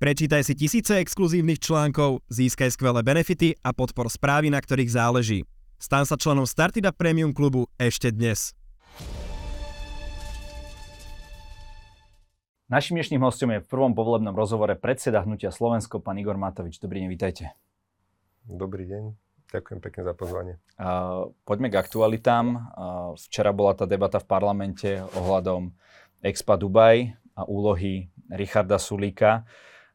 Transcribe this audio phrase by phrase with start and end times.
[0.00, 5.44] Prečítaj si tisíce exkluzívnych článkov, získaj skvelé benefity a podpor správy, na ktorých záleží.
[5.76, 8.56] Stan sa členom Startida Premium klubu ešte dnes.
[12.72, 16.80] Našim dnešným hostom je v prvom povolebnom rozhovore predseda hnutia Slovensko, pán Igor Matovič.
[16.80, 17.52] Dobrý deň, vítajte.
[18.48, 19.12] Dobrý deň,
[19.52, 20.54] ďakujem pekne za pozvanie.
[20.80, 22.46] Uh, poďme k aktualitám.
[22.56, 22.60] Uh,
[23.20, 25.76] včera bola tá debata v parlamente ohľadom
[26.24, 29.44] Expa Dubaj a úlohy Richarda Sulíka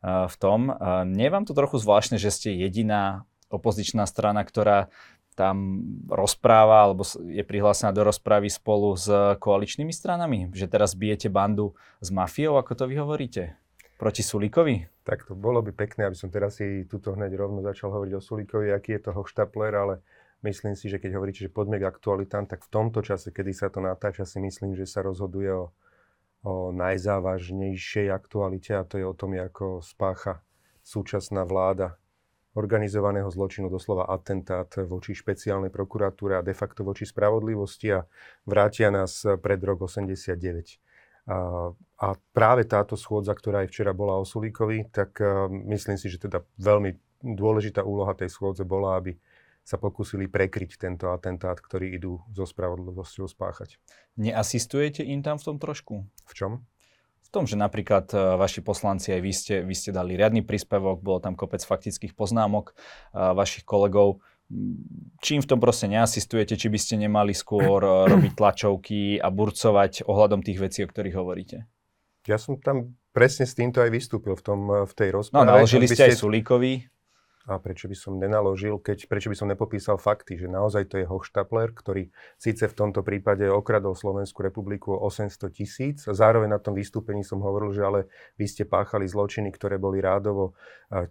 [0.05, 0.69] v tom.
[1.09, 4.93] Nie je vám to trochu zvláštne, že ste jediná opozičná strana, ktorá
[5.35, 9.09] tam rozpráva alebo je prihlásená do rozprávy spolu s
[9.41, 10.53] koaličnými stranami?
[10.53, 13.57] Že teraz bijete bandu s mafiou, ako to vy hovoríte?
[13.99, 14.87] Proti Sulíkovi?
[15.03, 18.21] Tak to bolo by pekné, aby som teraz si tuto hneď rovno začal hovoriť o
[18.23, 19.93] Sulíkovi, aký je toho štapler, ale
[20.43, 23.67] myslím si, že keď hovoríte, že poďme k aktualitám, tak v tomto čase, kedy sa
[23.71, 25.71] to natáča, si myslím, že sa rozhoduje o
[26.45, 30.45] o najzávažnejšej aktualite a to je o tom, ako spácha
[30.85, 31.97] súčasná vláda
[32.55, 38.07] organizovaného zločinu, doslova atentát voči špeciálnej prokuratúre a de facto voči spravodlivosti a
[38.47, 40.79] vrátia nás pred rok 89.
[41.25, 46.07] A, a práve táto schôdza, ktorá aj včera bola o Sulíkovi, tak uh, myslím si,
[46.07, 49.17] že teda veľmi dôležitá úloha tej schôdze bola, aby
[49.65, 53.81] sa pokúsili prekryť tento atentát, ktorý idú so spravodlivosťou spáchať.
[54.13, 56.05] Neasistujete im tam v tom trošku?
[56.05, 56.61] V čom?
[57.25, 61.01] V tom, že napríklad e, vaši poslanci, aj vy ste, vy ste dali riadny príspevok,
[61.01, 64.21] bolo tam kopec faktických poznámok uh, vašich kolegov.
[65.25, 70.05] Čím v tom proste neasistujete, či by ste nemali skôr e, robiť tlačovky a burcovať
[70.05, 71.65] ohľadom tých vecí, o ktorých hovoríte?
[72.29, 75.41] Ja som tam presne s týmto aj vystúpil v, tom, v tej no, rozprave.
[75.41, 76.85] No, naložili ste aj Sulíkovi
[77.45, 81.05] a prečo by som nenaložil, keď, prečo by som nepopísal fakty, že naozaj to je
[81.05, 82.09] Hochstapler, ktorý
[82.41, 86.01] síce v tomto prípade okradol Slovenskú republiku o 800 tisíc.
[86.09, 87.99] Zároveň na tom vystúpení som hovoril, že ale
[88.41, 90.57] vy ste páchali zločiny, ktoré boli rádovo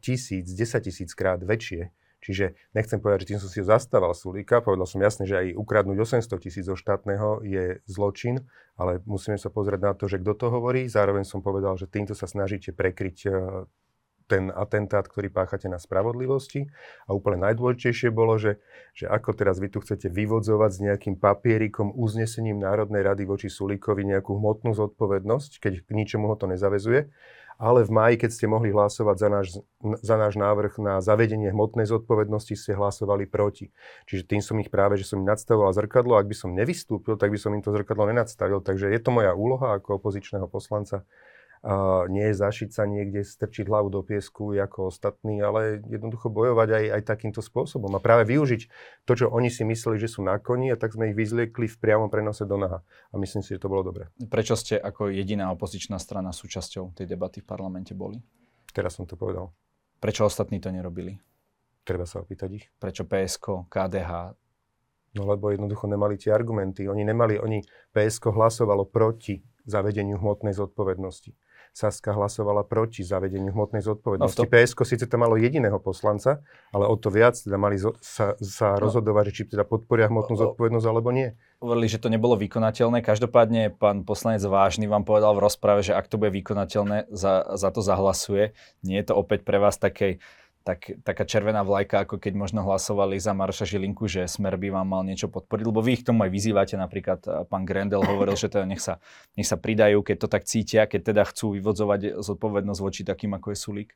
[0.03, 1.95] tisíc, desať tisíc krát väčšie.
[2.25, 5.61] Čiže nechcem povedať, že tým som si ho zastával Sulíka, povedal som jasne, že aj
[5.61, 8.49] ukradnúť 800 tisíc zo štátneho je zločin,
[8.81, 10.89] ale musíme sa pozrieť na to, že kto to hovorí.
[10.89, 13.29] Zároveň som povedal, že týmto sa snažíte prekryť
[14.25, 16.69] ten atentát, ktorý páchate na spravodlivosti.
[17.05, 18.61] A úplne najdôležitejšie bolo, že,
[18.97, 24.09] že ako teraz vy tu chcete vyvodzovať s nejakým papierikom, uznesením Národnej rady voči Sulíkovi
[24.09, 27.13] nejakú hmotnú zodpovednosť, keď k ničomu ho to nezavezuje.
[27.55, 29.47] Ale v máji, keď ste mohli hlasovať za náš,
[30.03, 33.71] za náš návrh na zavedenie hmotnej zodpovednosti, ste hlasovali proti.
[34.11, 36.19] Čiže tým som ich práve, že som im nadstavoval zrkadlo.
[36.19, 38.59] Ak by som nevystúpil, tak by som im to zrkadlo nenadstavil.
[38.59, 41.07] Takže je to moja úloha ako opozičného poslanca
[42.13, 47.03] nie zašiť sa niekde, strčiť hlavu do piesku ako ostatní, ale jednoducho bojovať aj, aj
[47.09, 48.69] takýmto spôsobom a práve využiť
[49.09, 51.77] to, čo oni si mysleli, že sú na koni a tak sme ich vyzliekli v
[51.81, 52.85] priamom prenose do naha.
[52.85, 54.13] A myslím si, že to bolo dobre.
[54.29, 58.21] Prečo ste ako jediná opozičná strana súčasťou tej debaty v parlamente boli?
[58.77, 59.57] Teraz som to povedal.
[60.05, 61.17] Prečo ostatní to nerobili?
[61.81, 62.67] Treba sa opýtať ich.
[62.77, 64.37] Prečo PSK, KDH,
[65.15, 66.91] No lebo jednoducho nemali tie argumenty.
[66.91, 67.63] Oni nemali, oni
[67.95, 71.31] PSK hlasovalo proti zavedeniu hmotnej zodpovednosti.
[71.75, 74.39] Saska hlasovala proti zavedeniu hmotnej zodpovednosti.
[74.39, 74.51] No to...
[74.51, 76.39] PSK síce tam malo jediného poslanca,
[76.71, 78.87] ale o to viac teda mali zo, sa, sa no.
[78.87, 81.35] rozhodovať, či teda podporia hmotnú zodpovednosť alebo nie.
[81.59, 83.03] Hovorili, že to nebolo vykonateľné.
[83.03, 87.75] Každopádne pán poslanec Vážny vám povedal v rozprave, že ak to bude vykonateľné, za, za
[87.75, 88.55] to zahlasuje.
[88.87, 90.23] Nie je to opäť pre vás takej
[90.65, 94.89] tak, taká červená vlajka, ako keď možno hlasovali za Maroša Žilinku, že Smer by vám
[94.89, 97.21] mal niečo podporiť, lebo vy ich tomu aj vyzývate, napríklad
[97.53, 98.97] pán Grendel hovoril, že teda nech sa,
[99.37, 103.53] nech sa pridajú, keď to tak cítia, keď teda chcú vyvodzovať zodpovednosť voči takým, ako
[103.53, 103.91] je Sulík.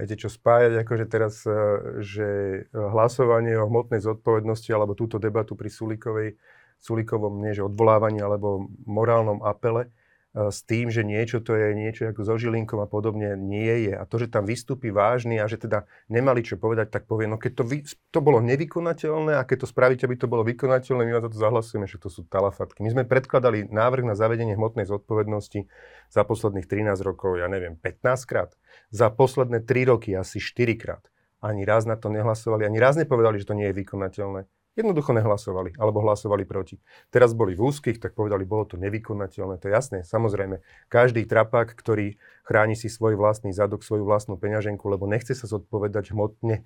[0.00, 1.52] Viete čo, spájať akože teraz, e,
[2.00, 2.28] že
[2.72, 6.40] hlasovanie o hmotnej zodpovednosti alebo túto debatu pri Sulíkovej,
[6.80, 9.92] Sulíkovom nie že odvolávaní alebo morálnom apele,
[10.30, 13.98] s tým, že niečo to je niečo ako so Žilinkom a podobne, nie je.
[13.98, 17.34] A to, že tam vystúpi vážny a že teda nemali čo povedať, tak povie, no
[17.34, 17.82] keď to, vy,
[18.14, 21.86] to bolo nevykonateľné a keď to spravíte, aby to bolo vykonateľné, my za to zahlasujeme,
[21.90, 22.78] že to sú talafatky.
[22.86, 25.66] My sme predkladali návrh na zavedenie hmotnej zodpovednosti
[26.06, 28.54] za posledných 13 rokov, ja neviem, 15 krát.
[28.94, 31.02] Za posledné 3 roky asi 4 krát.
[31.42, 34.46] Ani raz na to nehlasovali, ani raz nepovedali, že to nie je vykonateľné.
[34.78, 36.78] Jednoducho nehlasovali, alebo hlasovali proti.
[37.10, 39.58] Teraz boli v úzkých, tak povedali, bolo to nevykonateľné.
[39.58, 40.62] To je jasné, samozrejme.
[40.86, 46.14] Každý trapák, ktorý chráni si svoj vlastný zadok, svoju vlastnú peňaženku, lebo nechce sa zodpovedať
[46.14, 46.62] hmotne,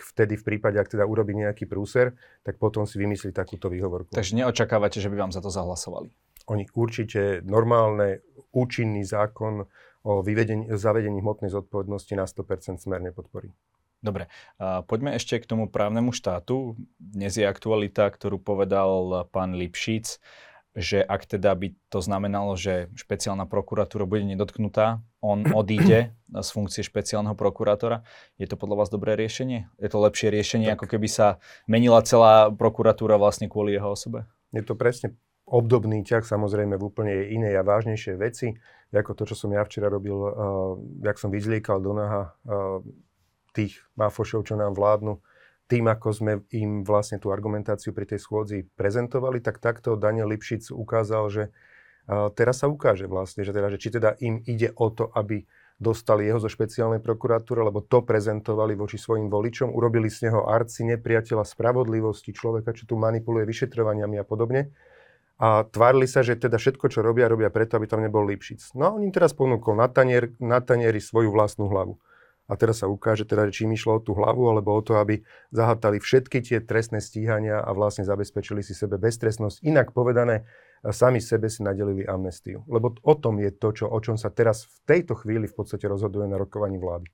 [0.00, 4.16] vtedy v prípade, ak teda urobí nejaký prúser, tak potom si vymyslí takúto výhovorku.
[4.16, 6.08] Takže neočakávate, že by vám za to zahlasovali?
[6.48, 9.68] Oni určite normálne, účinný zákon
[10.04, 13.52] o vyvedení, zavedení hmotnej zodpovednosti na 100% smer nepodporí.
[14.04, 14.28] Dobre,
[14.60, 16.76] a poďme ešte k tomu právnemu štátu.
[17.00, 20.20] Dnes je aktualita, ktorú povedal pán Lipšic.
[20.74, 26.84] že ak teda by to znamenalo, že špeciálna prokuratúra bude nedotknutá, on odíde z funkcie
[26.84, 28.04] špeciálneho prokurátora.
[28.36, 29.70] Je to podľa vás dobré riešenie?
[29.80, 30.82] Je to lepšie riešenie, tak.
[30.82, 34.28] ako keby sa menila celá prokuratúra vlastne kvôli jeho osobe?
[34.52, 35.16] Je to presne
[35.46, 38.58] obdobný ťah, samozrejme v úplne inej a vážnejšej veci,
[38.90, 40.32] ako to, čo som ja včera robil, uh,
[41.06, 42.82] jak som vyzliekal do naha uh,
[43.54, 45.22] tých máfošov, čo nám vládnu,
[45.64, 50.68] tým, ako sme im vlastne tú argumentáciu pri tej schôdzi prezentovali, tak takto Daniel Lipšic
[50.68, 51.42] ukázal, že
[52.36, 56.28] teraz sa ukáže vlastne, že, teda, že či teda im ide o to, aby dostali
[56.28, 61.42] jeho zo špeciálnej prokuratúry, lebo to prezentovali voči svojim voličom, urobili z neho arci nepriateľa
[61.42, 64.70] spravodlivosti, človeka, čo tu manipuluje vyšetrovaniami a podobne.
[65.34, 68.78] A tvárili sa, že teda všetko, čo robia, robia preto, aby tam nebol Lipšic.
[68.78, 71.98] No a on im teraz ponúkol na, tanier, na tanieri svoju vlastnú hlavu.
[72.44, 75.24] A teraz sa ukáže, teda, či im išlo o tú hlavu, alebo o to, aby
[75.48, 79.64] zahatali všetky tie trestné stíhania a vlastne zabezpečili si sebe beztrestnosť.
[79.64, 80.44] Inak povedané,
[80.84, 82.60] sami sebe si nadelili amnestiu.
[82.68, 85.88] Lebo o tom je to, čo, o čom sa teraz v tejto chvíli v podstate
[85.88, 87.08] rozhoduje na rokovaní vlády.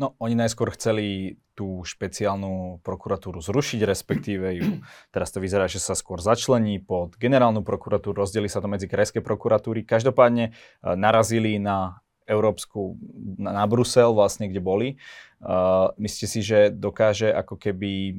[0.00, 4.68] No, oni najskôr chceli tú špeciálnu prokuratúru zrušiť, respektíve ju,
[5.12, 9.20] teraz to vyzerá, že sa skôr začlení pod generálnu prokuratúru, rozdeli sa to medzi krajské
[9.20, 9.84] prokuratúry.
[9.84, 12.96] Každopádne narazili na Európsku,
[13.38, 14.88] na Brusel vlastne, kde boli.
[15.42, 18.18] Uh, myslíte si, že dokáže ako keby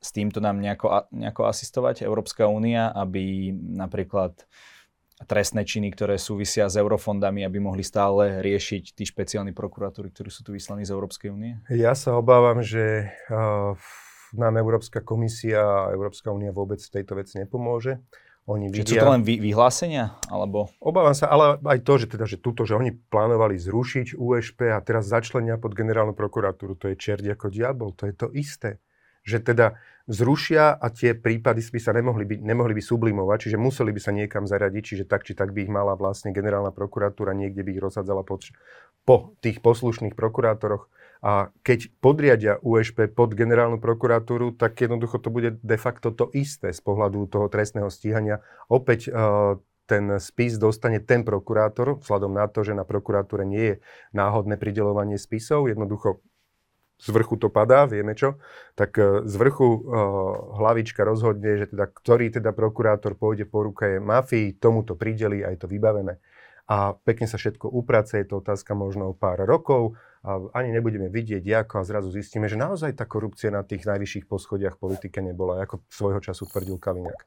[0.00, 4.32] s týmto nám nejako, nejako asistovať Európska únia, aby napríklad
[5.28, 10.40] trestné činy, ktoré súvisia s eurofondami, aby mohli stále riešiť tí špeciálni prokuratúry, ktorí sú
[10.40, 11.60] tu vyslaní z Európskej únie?
[11.68, 13.76] Ja sa obávam, že uh,
[14.32, 18.00] nám Európska komisia a Európska únia vôbec v tejto veci nepomôže.
[18.50, 18.90] Oni Čiže vidia...
[18.98, 20.18] sú to len vy, vyhlásenia?
[20.26, 20.74] Alebo...
[20.82, 24.82] Obávam sa, ale aj to, že, teda, že tuto, že oni plánovali zrušiť USP a
[24.82, 28.82] teraz začlenia pod generálnu prokuratúru, to je čert ako diabol, to je to isté.
[29.22, 29.66] Že teda
[30.10, 34.10] zrušia a tie prípady by sa nemohli by, nemohli by sublimovať, čiže museli by sa
[34.10, 37.82] niekam zaradiť, čiže tak či tak by ich mala vlastne generálna prokuratúra, niekde by ich
[37.84, 38.50] rozsadzala pod,
[39.06, 45.60] po tých poslušných prokurátoroch a keď podriadia USP pod generálnu prokuratúru, tak jednoducho to bude
[45.60, 48.40] de facto to isté z pohľadu toho trestného stíhania.
[48.72, 53.76] Opäť uh, ten spis dostane ten prokurátor, vzhľadom na to, že na prokuratúre nie je
[54.16, 56.24] náhodné pridelovanie spisov, jednoducho
[57.00, 58.36] z vrchu to padá, vieme čo,
[58.76, 59.80] tak e, z vrchu uh,
[60.60, 65.48] hlavička rozhodne, že teda, ktorý teda prokurátor pôjde po ruke mafii, tomu to prideli a
[65.48, 66.20] je to vybavené.
[66.68, 69.96] A pekne sa všetko uprace, je to otázka možno o pár rokov,
[70.28, 74.76] ani nebudeme vidieť, ako a zrazu zistíme, že naozaj tá korupcia na tých najvyšších poschodiach
[74.76, 77.20] politike nebola, ako svojho času tvrdil Kaliňák.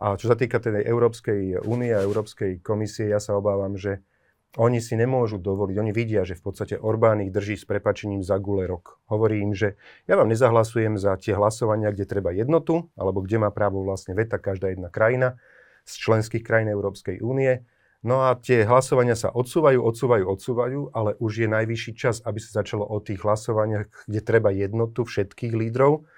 [0.00, 4.00] A čo sa týka tej Európskej únie a Európskej komisie, ja sa obávam, že
[4.58, 8.40] oni si nemôžu dovoliť, oni vidia, že v podstate Orbán ich drží s prepačením za
[8.42, 8.98] gule rok.
[9.06, 9.78] Hovorí im, že
[10.10, 14.42] ja vám nezahlasujem za tie hlasovania, kde treba jednotu, alebo kde má právo vlastne veta
[14.42, 15.38] každá jedna krajina
[15.86, 17.62] z členských krajín Európskej únie.
[18.00, 22.64] No a tie hlasovania sa odsúvajú, odsúvajú, odsúvajú, ale už je najvyšší čas, aby sa
[22.64, 26.08] začalo o tých hlasovaniach, kde treba jednotu všetkých lídrov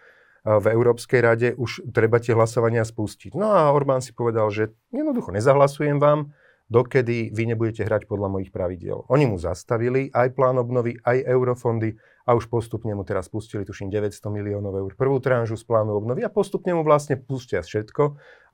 [0.43, 3.35] v Európskej rade, už treba tie hlasovania spustiť.
[3.35, 6.35] No a Orbán si povedal, že jednoducho nezahlasujem vám,
[6.67, 9.05] dokedy vy nebudete hrať podľa mojich pravidiel.
[9.07, 11.95] Oni mu zastavili aj plán obnovy, aj eurofondy
[12.25, 16.25] a už postupne mu teraz pustili, tuším, 900 miliónov eur prvú tranžu z plánu obnovy
[16.25, 18.03] a postupne mu vlastne pustia všetko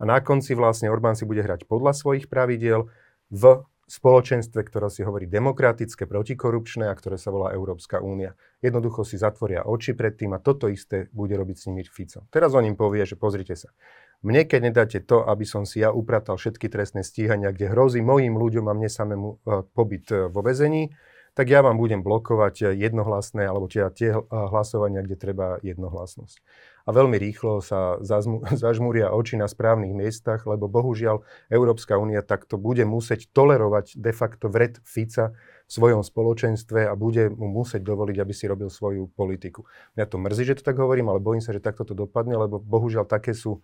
[0.00, 2.90] a na konci vlastne Orbán si bude hrať podľa svojich pravidiel
[3.28, 8.36] v spoločenstve, ktoré si hovorí demokratické, protikorupčné a ktoré sa volá Európska únia.
[8.60, 12.28] Jednoducho si zatvoria oči pred tým a toto isté bude robiť s nimi Fico.
[12.28, 13.72] Teraz on im povie, že pozrite sa,
[14.20, 18.36] mne keď nedáte to, aby som si ja upratal všetky trestné stíhania, kde hrozí mojim
[18.36, 20.92] ľuďom a mne samému uh, pobyt uh, vo vezení,
[21.32, 26.42] tak ja vám budem blokovať jednohlasné alebo tie, tie hlasovania, kde treba jednohlasnosť
[26.88, 28.00] a veľmi rýchlo sa
[28.64, 31.20] zažmúria oči na správnych miestach, lebo bohužiaľ
[31.52, 35.36] Európska únia takto bude musieť tolerovať de facto vred Fica
[35.68, 39.68] v svojom spoločenstve a bude mu musieť dovoliť, aby si robil svoju politiku.
[40.00, 42.56] Mňa to mrzí, že to tak hovorím, ale bojím sa, že takto to dopadne, lebo
[42.56, 43.60] bohužiaľ také sú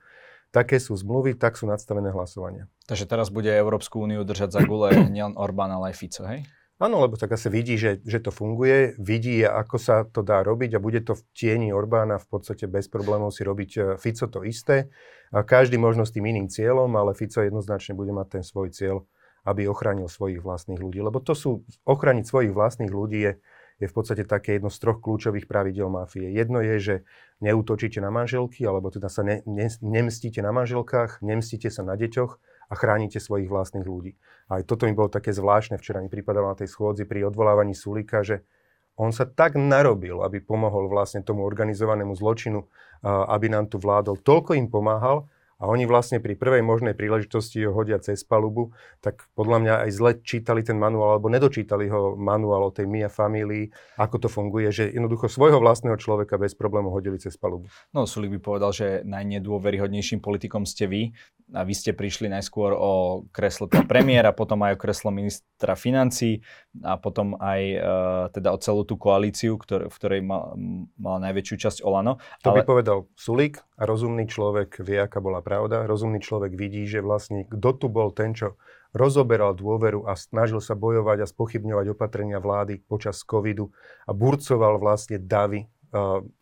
[0.55, 2.71] také sú zmluvy, tak sú nadstavené hlasovania.
[2.87, 6.47] Takže teraz bude Európsku úniu držať za gule nielen Orbán, ale aj Fico, hej?
[6.83, 10.75] Áno, lebo tak asi vidí, že, že to funguje, vidí, ako sa to dá robiť
[10.75, 14.43] a bude to v tieni Orbána v podstate bez problémov si robiť e, Fico to
[14.43, 14.91] isté.
[15.31, 19.07] A každý možno s tým iným cieľom, ale Fico jednoznačne bude mať ten svoj cieľ,
[19.47, 20.99] aby ochránil svojich vlastných ľudí.
[20.99, 23.33] Lebo to sú, ochraniť svojich vlastných ľudí je,
[23.79, 26.27] je v podstate také jedno z troch kľúčových pravidel mafie.
[26.35, 26.95] Jedno je, že
[27.39, 32.35] neútočíte na manželky, alebo teda sa ne, ne, nemstíte na manželkách, nemstíte sa na deťoch
[32.69, 34.17] a chránite svojich vlastných ľudí.
[34.49, 37.77] A aj toto mi bolo také zvláštne, včera mi pripadalo na tej schôdzi pri odvolávaní
[37.77, 38.45] Sulika, že
[38.95, 42.63] on sa tak narobil, aby pomohol vlastne tomu organizovanému zločinu,
[43.03, 44.23] aby nám tu vládol.
[44.23, 45.27] Toľko im pomáhal
[45.61, 49.91] a oni vlastne pri prvej možnej príležitosti ho hodia cez palubu, tak podľa mňa aj
[49.95, 53.71] zle čítali ten manuál, alebo nedočítali ho manuál o tej Mia Family,
[54.01, 57.71] ako to funguje, že jednoducho svojho vlastného človeka bez problémov hodili cez palubu.
[57.95, 61.03] No, Sulik by povedal, že najnedôveryhodnejším politikom ste vy
[61.53, 66.41] a vy ste prišli najskôr o kreslo premiéra, potom aj o kreslo ministra financí
[66.81, 67.85] a potom aj uh,
[68.33, 70.57] teda o celú tú koalíciu, ktor- v ktorej mal,
[70.97, 72.17] mala najväčšiu časť Olano.
[72.43, 72.65] To ale...
[72.65, 75.85] by povedal Sulík a rozumný človek vie, aká bola pravda.
[75.85, 78.57] Rozumný človek vidí, že vlastne kto tu bol ten, čo
[78.97, 83.69] rozoberal dôveru a snažil sa bojovať a spochybňovať opatrenia vlády počas covidu
[84.09, 85.69] a burcoval vlastne davy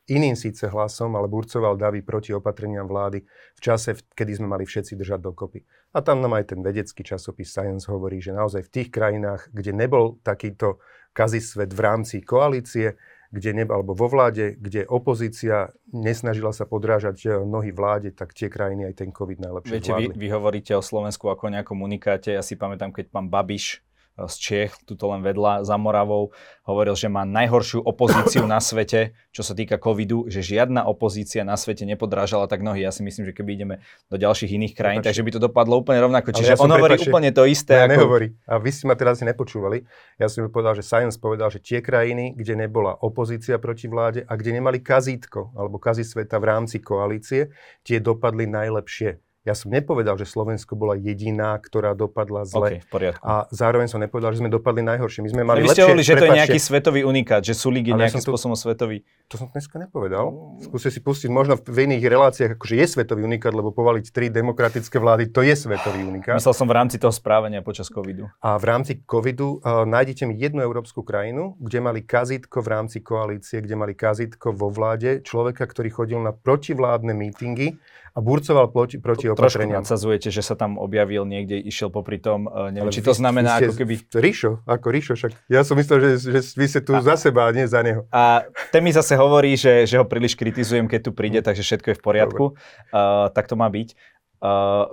[0.09, 3.21] iným síce hlasom, ale burcoval davy proti opatreniam vlády
[3.57, 5.61] v čase, kedy sme mali všetci držať dokopy.
[5.93, 9.77] A tam nám aj ten vedecký časopis Science hovorí, že naozaj v tých krajinách, kde
[9.77, 10.81] nebol takýto
[11.13, 12.97] kazisvet v rámci koalície,
[13.33, 18.53] kde nebol, alebo vo vláde, kde opozícia nesnažila sa podrážať e, nohy vláde, tak tie
[18.53, 22.37] krajiny aj ten COVID najlepšie Viete, vy, vy hovoríte o Slovensku ako o nejakom unikáte.
[22.37, 23.81] Ja si pamätám, keď pán Babiš
[24.13, 26.37] z Čiech, tuto len vedľa za Moravou,
[26.69, 31.57] hovoril, že má najhoršiu opozíciu na svete, čo sa týka covidu, že žiadna opozícia na
[31.57, 32.85] svete nepodrážala tak nohy.
[32.85, 33.75] Ja si myslím, že keby ideme
[34.13, 35.09] do ďalších iných krajín, prepači.
[35.09, 36.29] takže by to dopadlo úplne rovnako.
[36.37, 37.81] Čiže ja on hovorí úplne to isté.
[37.81, 37.93] Ja ako...
[37.97, 38.29] nehovorí.
[38.45, 39.89] A vy ste ma teraz nepočúvali.
[40.21, 44.33] Ja som povedal, že Science povedal, že tie krajiny, kde nebola opozícia proti vláde a
[44.37, 47.49] kde nemali kazítko alebo kazi sveta v rámci koalície,
[47.81, 49.32] tie dopadli najlepšie.
[49.43, 52.79] Ja som nepovedal, že Slovensko bola jediná, ktorá dopadla zle.
[52.79, 53.27] Okay, v poriadku.
[53.27, 55.19] A zároveň som nepovedal, že sme dopadli najhoršie.
[55.19, 57.95] My sme mali Vy ste hovorili, že to je nejaký svetový unikát, že Sulik je
[57.99, 59.03] nejakým ja spôsobom svetový.
[59.35, 60.31] To som dneska nepovedal.
[60.63, 65.03] Skúste si pustiť možno v iných reláciách, akože je svetový unikát, lebo povaliť tri demokratické
[65.03, 66.39] vlády, to je svetový unikát.
[66.39, 68.31] Myslel som v rámci toho správania počas covidu.
[68.39, 73.03] A v rámci covidu uh, nájdete mi jednu európsku krajinu, kde mali kazítko v rámci
[73.03, 77.75] koalície, kde mali kazítko vo vláde človeka, ktorý chodil na protivládne mítingy
[78.13, 79.81] a burcoval proti, proti opatreniam.
[79.81, 83.17] Trošku nadsazujete, že sa tam objavil niekde, išiel popri tom, uh, neviem, Ale či to
[83.17, 83.95] znamená ako keby...
[84.13, 87.49] Ríšo, ako Ríšo, však ja som myslel, že, že vy ste tu a, za seba,
[87.49, 88.05] a nie za neho.
[88.13, 91.47] A ten mi zase hovorí, že, že ho príliš kritizujem, keď tu príde, hm.
[91.49, 92.45] takže všetko je v poriadku.
[92.93, 93.97] Uh, tak to má byť.
[94.43, 94.93] Uh,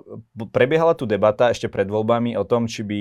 [0.55, 2.99] prebiehala tu debata ešte pred voľbami o tom, či by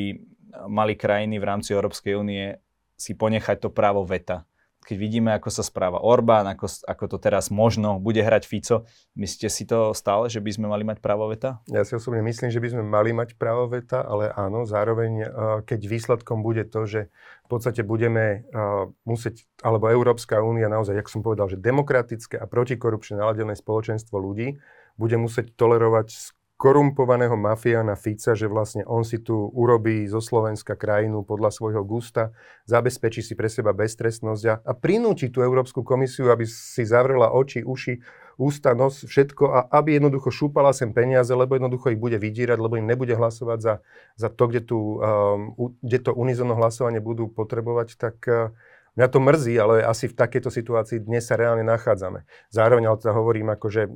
[0.66, 2.58] mali krajiny v rámci Európskej únie
[2.98, 4.48] si ponechať to právo veta
[4.84, 8.76] keď vidíme, ako sa správa Orbán, ako, ako to teraz možno bude hrať Fico,
[9.18, 11.60] myslíte si to stále, že by sme mali mať právo veta?
[11.68, 15.28] Ja si osobne myslím, že by sme mali mať právo veta, ale áno, zároveň, eh,
[15.68, 17.00] keď výsledkom bude to, že
[17.44, 22.48] v podstate budeme eh, musieť, alebo Európska únia naozaj, jak som povedal, že demokratické a
[22.48, 24.56] protikorupčné naladené spoločenstvo ľudí
[24.98, 31.22] bude musieť tolerovať korumpovaného mafiána Fica, že vlastne on si tu urobí zo Slovenska krajinu
[31.22, 32.34] podľa svojho gusta,
[32.66, 37.62] zabezpečí si pre seba beztrestnosť a, a prinúti tú Európsku komisiu, aby si zavrela oči,
[37.62, 38.02] uši,
[38.42, 42.74] ústa, nos, všetko a aby jednoducho šúpala sem peniaze, lebo jednoducho ich bude vydírať, lebo
[42.74, 43.74] im nebude hlasovať za,
[44.18, 48.50] za to, kde, tu, um, kde to unizono hlasovanie budú potrebovať, tak uh,
[48.98, 52.26] Mňa to mrzí, ale asi v takejto situácii dnes sa reálne nachádzame.
[52.50, 53.86] Zároveň ale teda hovorím, akože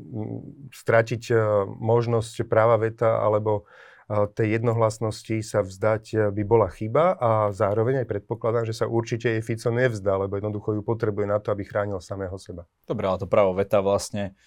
[0.70, 1.34] stratiť e,
[1.66, 3.66] možnosť práva veta alebo
[4.06, 8.86] e, tej jednohlasnosti sa vzdať e, by bola chyba a zároveň aj predpokladám, že sa
[8.86, 12.70] určite jej Fico nevzdá, lebo jednoducho ju potrebuje na to, aby chránil samého seba.
[12.86, 14.38] Dobre, ale to právo veta vlastne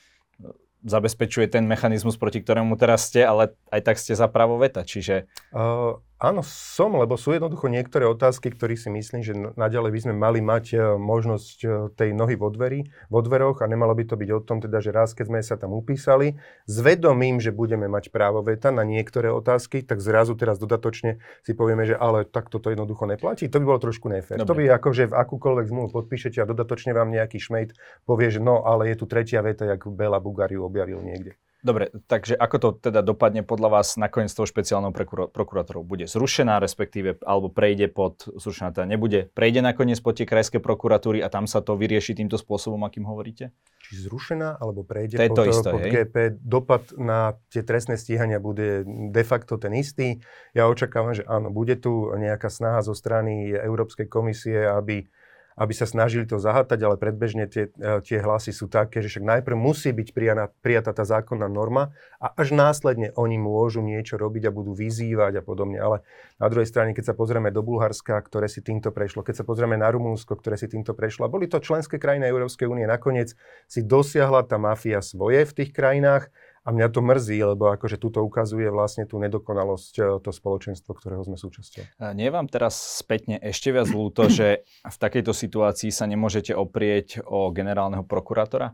[0.88, 5.27] zabezpečuje ten mechanizmus, proti ktorému teraz ste, ale aj tak ste za právo veta, čiže...
[5.51, 10.13] Uh, áno, som, lebo sú jednoducho niektoré otázky, ktoré si myslím, že naďalej by sme
[10.15, 14.15] mali mať uh, možnosť uh, tej nohy vo, dveri, vo dveroch a nemalo by to
[14.15, 17.91] byť o tom, teda, že raz, keď sme sa tam upísali, s vedomím, že budeme
[17.91, 22.48] mať právo veta na niektoré otázky, tak zrazu teraz dodatočne si povieme, že ale tak
[22.48, 23.51] toto jednoducho neplatí.
[23.51, 24.39] To by bolo trošku nefér.
[24.41, 27.75] To by ako, že v akúkoľvek zmluvu podpíšete a dodatočne vám nejaký šmejt
[28.07, 31.36] povie, že no, ale je tu tretia veta, jak Bela Bugariu objavil niekde.
[31.65, 34.93] Dobre, takže ako to teda dopadne podľa vás nakoniec toho špeciálnou
[35.34, 35.81] prokurátorou?
[35.81, 41.25] Bude zrušená, respektíve, alebo prejde pod, zrušená teda nebude, prejde nakoniec pod tie krajské prokuratúry
[41.25, 43.50] a tam sa to vyrieši týmto spôsobom, akým hovoríte?
[43.81, 48.86] Či zrušená, alebo prejde to pod, isté, pod GP, dopad na tie trestné stíhania bude
[48.86, 50.22] de facto ten istý.
[50.53, 55.10] Ja očakávam, že áno, bude tu nejaká snaha zo strany Európskej komisie, aby
[55.55, 59.24] aby sa snažili to zahatať, ale predbežne tie, e, tie hlasy sú také, že však
[59.24, 64.51] najprv musí byť prijatá, prijatá tá zákonná norma a až následne oni môžu niečo robiť
[64.51, 65.79] a budú vyzývať a podobne.
[65.79, 66.03] Ale
[66.43, 69.79] na druhej strane, keď sa pozrieme do Bulharska, ktoré si týmto prešlo, keď sa pozrieme
[69.79, 73.31] na Rumúnsko, ktoré si týmto prešlo, a boli to členské krajiny Európskej únie, nakoniec
[73.71, 76.27] si dosiahla tá mafia svoje v tých krajinách
[76.65, 81.22] a mňa to mrzí, lebo akože tuto ukazuje vlastne tú nedokonalosť e, to spoločenstvo, ktorého
[81.22, 82.01] sme súčasťou.
[82.17, 82.74] Nie vám teraz
[83.05, 88.74] spätne ešte viac ľúto, že v takejto situácii sa nemôžete oprieť o generálneho prokurátora?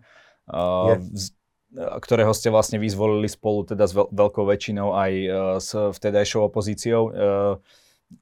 [0.51, 1.31] Je.
[1.71, 5.11] ktorého ste vlastne vyzvolili spolu teda s veľkou väčšinou aj
[5.61, 7.13] s vtedajšou opozíciou.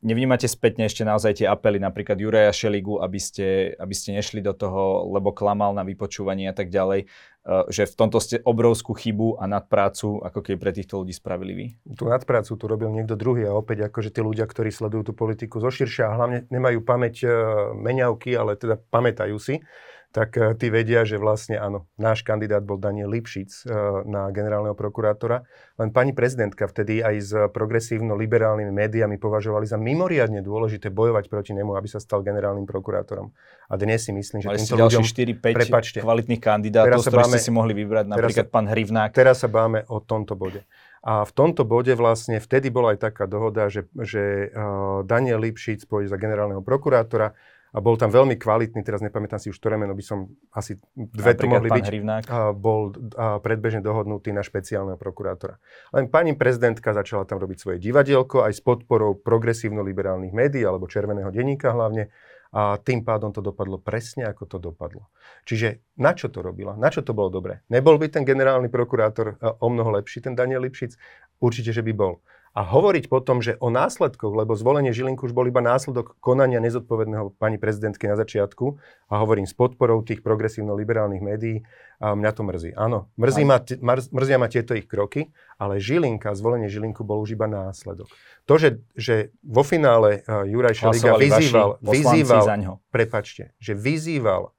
[0.06, 4.54] Nevnímate spätne ešte naozaj tie apely napríklad Juraja Šeligu, aby ste, aby ste nešli do
[4.54, 9.42] toho, lebo klamal na vypočúvanie a tak ďalej, eh, že v tomto ste obrovskú chybu
[9.42, 11.66] a nadprácu, ako keby pre týchto ľudí spravili vy?
[11.98, 15.58] Tú nadprácu tu robil niekto druhý a opäť akože tí ľudia, ktorí sledujú tú politiku
[15.58, 17.26] zoširšia a hlavne nemajú pamäť
[17.74, 19.66] meňavky, ale teda pamätajú si,
[20.10, 23.70] tak eh, tí vedia, že vlastne áno, náš kandidát bol Daniel Lipšic eh,
[24.10, 25.46] na generálneho prokurátora.
[25.78, 31.78] Len pani prezidentka vtedy aj s progresívno-liberálnymi médiami považovali za mimoriadne dôležité bojovať proti nemu,
[31.78, 33.30] aby sa stal generálnym prokurátorom.
[33.70, 35.06] A dnes si myslím, že Mali týmto ľuďom...
[35.06, 39.14] 4-5 prepačte, kvalitných kandidátov, z ktorých ste si mohli vybrať, napríklad sa, pán Hrivnák.
[39.14, 40.66] Teraz sa báme o tomto bode.
[41.00, 45.88] A v tomto bode vlastne vtedy bola aj taká dohoda, že, že uh, Daniel Lipšic
[45.88, 47.32] pôjde za generálneho prokurátora
[47.70, 51.38] a bol tam veľmi kvalitný, teraz nepamätám si už ktoré meno, by som asi dve
[51.38, 51.86] tu mohli byť.
[51.86, 52.24] Hrivnák.
[52.30, 55.62] A bol a predbežne dohodnutý na špeciálneho prokurátora.
[55.94, 61.30] Len pani prezidentka začala tam robiť svoje divadielko aj s podporou progresívno-liberálnych médií alebo červeného
[61.30, 62.10] denníka hlavne
[62.50, 65.14] a tým pádom to dopadlo presne, ako to dopadlo.
[65.46, 66.74] Čiže na čo to robila?
[66.74, 67.62] Na čo to bolo dobré?
[67.70, 70.98] Nebol by ten generálny prokurátor o mnoho lepší, ten Daniel Lipšic?
[71.38, 72.26] Určite, že by bol.
[72.58, 77.38] A hovoriť potom, že o následkoch, lebo zvolenie Žilinku už bol iba následok konania nezodpovedného
[77.38, 78.78] pani prezidentky na začiatku,
[79.10, 81.62] a hovorím s podporou tých progresívno-liberálnych médií,
[82.00, 82.72] a mňa to mrzí.
[82.74, 85.30] Áno, mrzí ma, mrzia ma tieto ich kroky,
[85.62, 88.10] ale Žilinka, zvolenie Žilinku bol už iba následok.
[88.50, 92.44] To, že, že vo finále uh, Juraj Šeliga vyzýval, vyzýval
[92.90, 94.56] prepačte, že vyzýval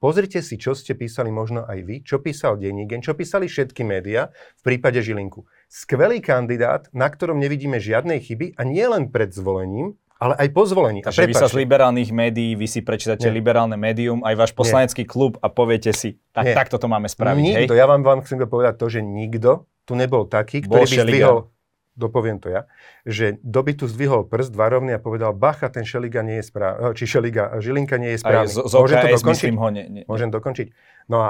[0.00, 4.32] Pozrite si, čo ste písali možno aj vy, čo písal Denník, čo písali všetky médiá
[4.56, 5.44] v prípade Žilinku.
[5.70, 10.66] Skvelý kandidát, na ktorom nevidíme žiadnej chyby a nie len pred zvolením, ale aj po
[10.66, 11.00] zvolení.
[11.00, 13.34] Takže vy sa z liberálnych médií, vy si prečítate Nie.
[13.38, 15.10] liberálne médium, aj váš poslanecký Nie.
[15.14, 16.58] klub a poviete si, tak Nie.
[16.58, 17.40] takto to máme spraviť.
[17.40, 17.80] Nikto, hej?
[17.80, 21.38] ja vám, vám chcem povedať to, že nikto tu nebol taký, ktorý Bol by zdvihol,
[21.96, 22.68] dopoviem to ja,
[23.08, 27.04] že doby tu zdvihol prst varovný a povedal, bacha, ten Šeliga nie je správny, či
[27.08, 28.50] Šeliga, Žilinka nie je správny.
[28.50, 29.52] Aj z, z Môžem to dokončiť?
[29.56, 30.66] Ho ne, ne, Môžem dokončiť.
[31.08, 31.28] No a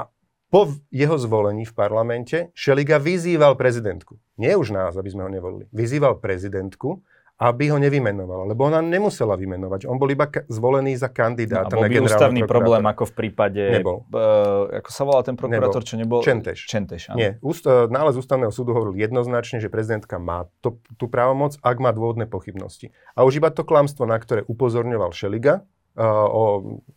[0.51, 4.19] po jeho zvolení v parlamente Šeliga vyzýval prezidentku.
[4.35, 5.71] Nie už nás, aby sme ho nevolili.
[5.71, 6.99] Vyzýval prezidentku,
[7.41, 9.89] aby ho nevymenovala, lebo ona nemusela vymenovať.
[9.89, 13.81] On bol iba ka- zvolený za kandidáta no, na ústavný problém, ako v prípade...
[13.81, 14.05] Nebol.
[14.13, 16.21] Uh, ako sa volá ten prokurátor, čo nebol?
[16.21, 16.69] Čenteš.
[16.69, 17.17] Čenteš, áno.
[17.17, 17.41] Nie.
[17.41, 21.89] Úst, uh, nález ústavného súdu hovoril jednoznačne, že prezidentka má to, tú právomoc, ak má
[21.89, 22.93] dôvodné pochybnosti.
[23.17, 26.43] A už iba to klamstvo, na ktoré upozorňoval Šeliga, Uh, o,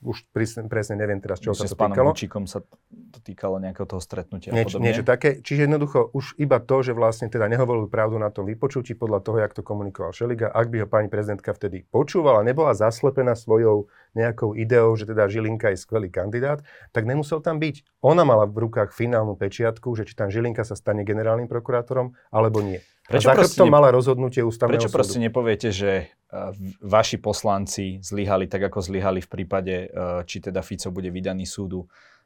[0.07, 2.15] už presne, presne neviem teraz, čo sa to týkalo.
[2.15, 5.43] S pánom sa to týkalo nejakého toho stretnutia Nieč, Niečo také.
[5.43, 9.43] Čiže jednoducho už iba to, že vlastne teda nehovoril pravdu na tom vypočutí podľa toho,
[9.43, 10.47] jak to komunikoval Šeliga.
[10.47, 15.75] Ak by ho pani prezidentka vtedy počúvala, nebola zaslepená svojou nejakou ideou, že teda Žilinka
[15.75, 16.63] je skvelý kandidát,
[16.95, 17.99] tak nemusel tam byť.
[18.07, 22.63] Ona mala v rukách finálnu pečiatku, že či tam Žilinka sa stane generálnym prokurátorom, alebo
[22.63, 22.79] nie.
[23.05, 24.97] Prečo za mala rozhodnutie ústavného Prečo súdu.
[24.97, 30.65] proste nepoviete, že uh, vaši poslanci zlyhali tak, ako zlyhali v prípade, uh, či teda
[30.65, 31.85] Fico bude vydaný súdu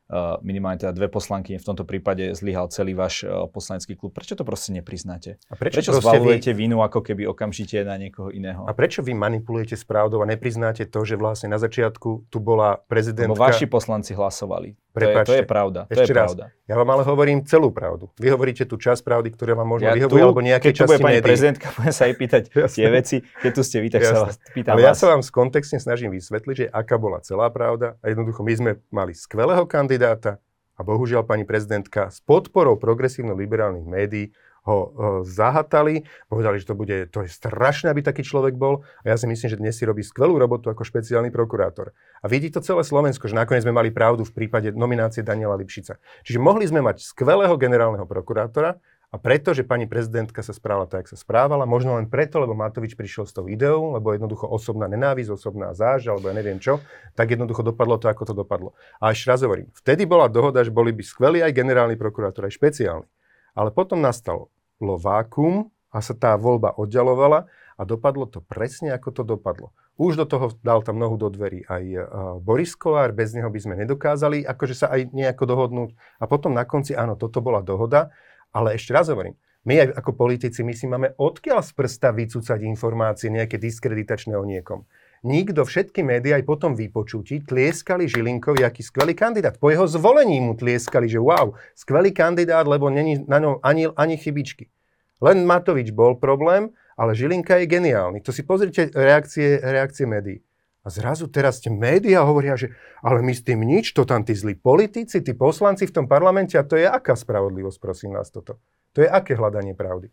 [0.08, 4.16] Uh, minimálne teda dve poslanky, v tomto prípade zlyhal celý váš poslanecký klub.
[4.16, 5.36] Prečo to proste nepriznáte?
[5.52, 6.64] A prečo, prečo zvalujete vy...
[6.64, 8.64] vinu ako keby okamžite na niekoho iného?
[8.64, 12.80] A prečo vy manipulujete s pravdou a nepriznáte to, že vlastne na začiatku tu bola
[12.88, 13.36] prezidentka...
[13.36, 14.80] Lebo vaši poslanci hlasovali.
[14.98, 15.80] Prepačte, to, je, to je pravda.
[15.86, 16.10] To je raz.
[16.10, 16.44] pravda.
[16.66, 18.10] Ja vám ale hovorím celú pravdu.
[18.18, 21.00] Vy hovoríte tú časť pravdy, ktorá vám možno ja vyhovuje, alebo nejaké časti tu bude
[21.00, 22.42] pani prezidentka, budem sa aj pýtať
[22.76, 23.16] tie veci.
[23.22, 24.12] Keď tu ste vy, tak Jasne.
[24.12, 24.88] sa vás pýtam Ale vás.
[24.90, 27.96] ja sa vám kontextne snažím vysvetliť, že aká bola celá pravda.
[28.02, 30.42] A jednoducho my sme mali skvelého kandidáta
[30.78, 34.30] a bohužiaľ pani prezidentka s podporou progresívno-liberálnych médií
[34.68, 34.78] ho
[35.24, 39.24] zahatali, povedali, že to bude, to je strašné, aby taký človek bol a ja si
[39.24, 41.96] myslím, že dnes si robí skvelú robotu ako špeciálny prokurátor.
[42.20, 45.96] A vidí to celé Slovensko, že nakoniec sme mali pravdu v prípade nominácie Daniela Lipšica.
[46.28, 48.76] Čiže mohli sme mať skvelého generálneho prokurátora,
[49.08, 52.52] a preto, že pani prezidentka sa správala tak, ako sa správala, možno len preto, lebo
[52.52, 56.84] Matovič prišiel s tou ideou, lebo jednoducho osobná nenávisť, osobná záž, alebo ja neviem čo,
[57.16, 58.76] tak jednoducho dopadlo to, ako to dopadlo.
[59.00, 62.60] A ešte raz hovorím, vtedy bola dohoda, že boli by skvelí aj generálny prokurátor, aj
[62.60, 63.08] špeciálny.
[63.56, 69.22] Ale potom nastalo vákum a sa tá voľba oddialovala a dopadlo to presne, ako to
[69.26, 69.74] dopadlo.
[69.98, 72.02] Už do toho dal tam nohu do dverí aj uh,
[72.38, 75.90] Boris Kolár, bez neho by sme nedokázali akože sa aj nejako dohodnúť.
[76.22, 78.14] A potom na konci, áno, toto bola dohoda,
[78.54, 79.34] ale ešte raz hovorím,
[79.66, 84.46] my aj ako politici, my si máme odkiaľ z prsta vycúcať informácie nejaké diskreditačné o
[84.46, 84.86] niekom.
[85.26, 89.58] Nikto, všetky médiá aj potom vypočutí tlieskali Žilinkovi, aký skvelý kandidát.
[89.58, 94.14] Po jeho zvolení mu tlieskali, že wow, skvelý kandidát, lebo není na ňom ani, ani
[94.14, 94.70] chybičky.
[95.18, 98.22] Len Matovič bol problém, ale Žilinka je geniálny.
[98.22, 100.38] To si pozrite reakcie, reakcie médií.
[100.86, 102.70] A zrazu teraz tie médiá hovoria, že
[103.02, 106.54] ale my s tým nič, to tam tí zlí politici, tí poslanci v tom parlamente
[106.54, 108.62] a to je aká spravodlivosť, prosím vás, toto?
[108.94, 110.08] To je aké hľadanie pravdy?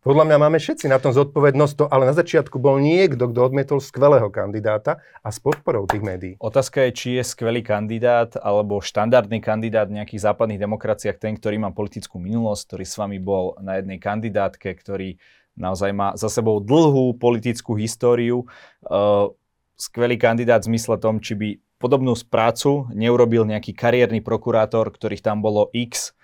[0.00, 3.84] Podľa mňa máme všetci na tom zodpovednosť, to, ale na začiatku bol niekto, kto odmietol
[3.84, 6.34] skvelého kandidáta a s podporou tých médií.
[6.40, 11.60] Otázka je, či je skvelý kandidát alebo štandardný kandidát v nejakých západných demokraciách ten, ktorý
[11.60, 15.20] má politickú minulosť, ktorý s vami bol na jednej kandidátke, ktorý
[15.60, 18.48] naozaj má za sebou dlhú politickú históriu.
[18.80, 19.36] Uh,
[19.76, 25.44] skvelý kandidát v zmysle tom, či by podobnú prácu neurobil nejaký kariérny prokurátor, ktorých tam
[25.44, 26.16] bolo X,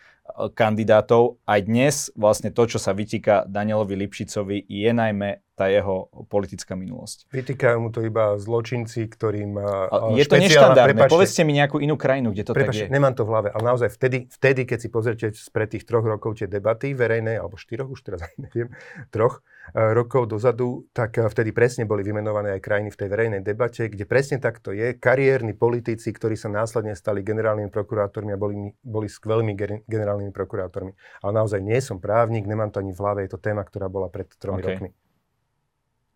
[0.54, 1.40] kandidátov.
[1.48, 7.32] Aj dnes vlastne to, čo sa vytýka Danielovi Lipšicovi, je najmä tá jeho politická minulosť.
[7.32, 9.56] Vytýkajú mu to iba zločinci, ktorým...
[10.12, 11.08] je to neštandardné.
[11.08, 12.94] Prepačte, Povedzte mi nejakú inú krajinu, kde to prepačte, tak je.
[12.94, 16.44] nemám to v hlave, ale naozaj vtedy, vtedy, keď si pozrite spred tých troch rokov
[16.44, 18.68] tie debaty verejné, alebo štyroch, už teraz neviem,
[19.08, 23.42] troch, E, rokov dozadu, tak e, vtedy presne boli vymenované aj krajiny v tej verejnej
[23.42, 24.94] debate, kde presne takto je.
[24.94, 29.54] Kariérni politici, ktorí sa následne stali generálnymi prokurátormi a boli, boli skvelými
[29.88, 30.92] generálnymi prokurátormi.
[31.26, 34.06] Ale naozaj nie som právnik, nemám to ani v hlave, je to téma, ktorá bola
[34.06, 34.78] pred tromi okay.
[34.78, 34.90] rokmi.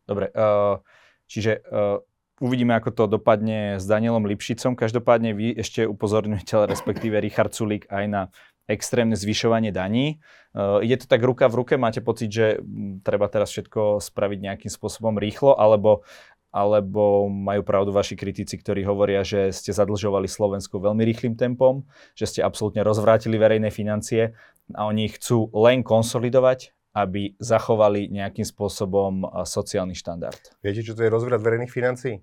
[0.07, 0.83] Dobre, uh,
[1.31, 2.03] čiže uh,
[2.43, 4.75] uvidíme, ako to dopadne s Danielom Lipšicom.
[4.75, 8.23] Každopádne vy ešte upozorňujete, respektíve Richard Sulík aj na
[8.70, 10.22] extrémne zvyšovanie daní.
[10.54, 11.74] Uh, ide to tak ruka v ruke?
[11.74, 12.62] Máte pocit, že
[13.02, 16.06] treba teraz všetko spraviť nejakým spôsobom rýchlo, alebo,
[16.54, 21.83] alebo majú pravdu vaši kritici, ktorí hovoria, že ste zadlžovali Slovensku veľmi rýchlým tempom,
[22.14, 24.38] že ste absolútne rozvrátili verejné financie
[24.70, 30.38] a oni chcú len konsolidovať, aby zachovali nejakým spôsobom sociálny štandard.
[30.59, 32.18] Viete, čo to je rozvrat verejných financií?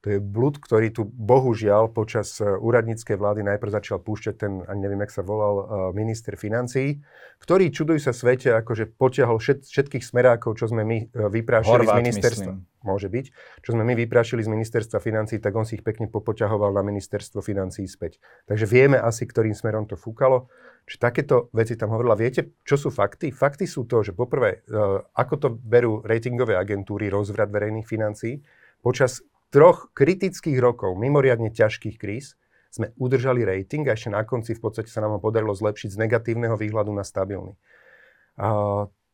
[0.00, 4.80] To je blud, ktorý tu bohužiaľ počas e, úradníckej vlády najprv začal púšťať ten, ani
[4.88, 7.04] neviem, jak sa volal, e, minister financií,
[7.44, 12.00] ktorý, čuduj sa svete, akože potiahol všet, všetkých smerákov, čo sme my e, vyprášili Horvát,
[12.00, 12.52] z ministerstva.
[12.56, 12.80] Myslím.
[12.80, 13.26] Môže byť.
[13.60, 17.44] Čo sme my vyprášili z ministerstva financií, tak on si ich pekne popoťahoval na ministerstvo
[17.44, 18.16] financií späť.
[18.48, 20.48] Takže vieme asi, ktorým smerom to fúkalo.
[20.88, 22.16] Čiže takéto veci tam hovorila.
[22.16, 23.36] Viete, čo sú fakty?
[23.36, 24.64] Fakty sú to, že poprvé,
[25.12, 28.40] ako to berú ratingové agentúry, rozvrat verejných financií,
[28.80, 32.38] počas troch kritických rokov, mimoriadne ťažkých kríz,
[32.70, 36.00] sme udržali rating a ešte na konci v podstate sa nám ho podarilo zlepšiť z
[36.06, 37.58] negatívneho výhľadu na stabilný.
[38.38, 38.48] A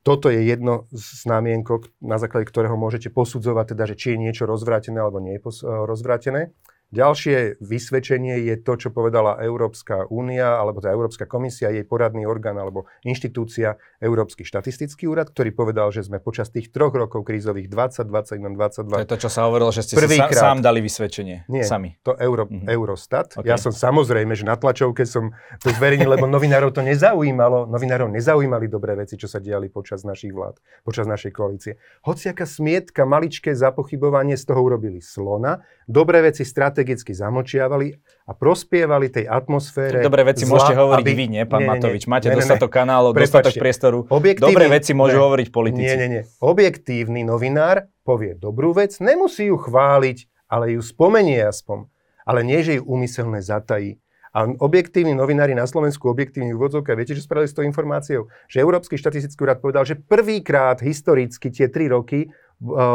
[0.05, 4.45] toto je jedno z námienko, na základe ktorého môžete posudzovať, teda, že či je niečo
[4.47, 6.55] rozvrátené alebo nie je rozvrátené.
[6.95, 12.55] Ďalšie vysvedčenie je to, čo povedala Európska únia, alebo tá Európska komisia, jej poradný orgán
[12.55, 18.07] alebo inštitúcia, Európsky štatistický úrad, ktorý povedal, že sme počas tých troch rokov krízových 20,
[18.07, 18.87] 21, 22...
[18.87, 21.51] To je to, čo sa hovorilo, že ste si sa, sám dali vysvedčenie.
[21.51, 21.99] Nie, sami.
[22.07, 22.71] to Euro, mm-hmm.
[22.71, 23.35] Eurostat.
[23.35, 23.51] Okay.
[23.51, 27.67] Ja som samozrejme, že na tlačovke som to zverejnil, lebo novinárov to nezaujímalo.
[27.67, 31.83] Novinárov nezaujímali dobré veci, čo sa diali počas našich vlád, počas našej koalície.
[32.07, 35.67] Hociaká smietka, maličké zapochybovanie z toho urobili slona.
[35.91, 37.97] Dobré veci, strat strategicky zamlčiavali
[38.29, 40.05] a prospievali tej atmosfére.
[40.05, 41.17] Dobré veci zla, môžete hovoriť aby...
[41.17, 42.05] vy, nie, pán nie, Matovič.
[42.05, 43.99] Máte nie, dostatok nie, kanálov, Prepačte, dostatok priestoru.
[44.37, 45.89] Dobré veci môžu ne, hovoriť politici.
[45.89, 46.23] Nie, nie, nie.
[46.45, 51.89] Objektívny novinár povie dobrú vec, nemusí ju chváliť, ale ju spomenie aspoň.
[52.29, 53.97] Ale nie, že ju úmyselne zatají.
[54.37, 58.29] A objektívni novinári na Slovensku, objektívni úvodzovka, viete, že spravili s tou informáciou?
[58.53, 62.29] Že Európsky štatistický úrad povedal, že prvýkrát historicky tie tri roky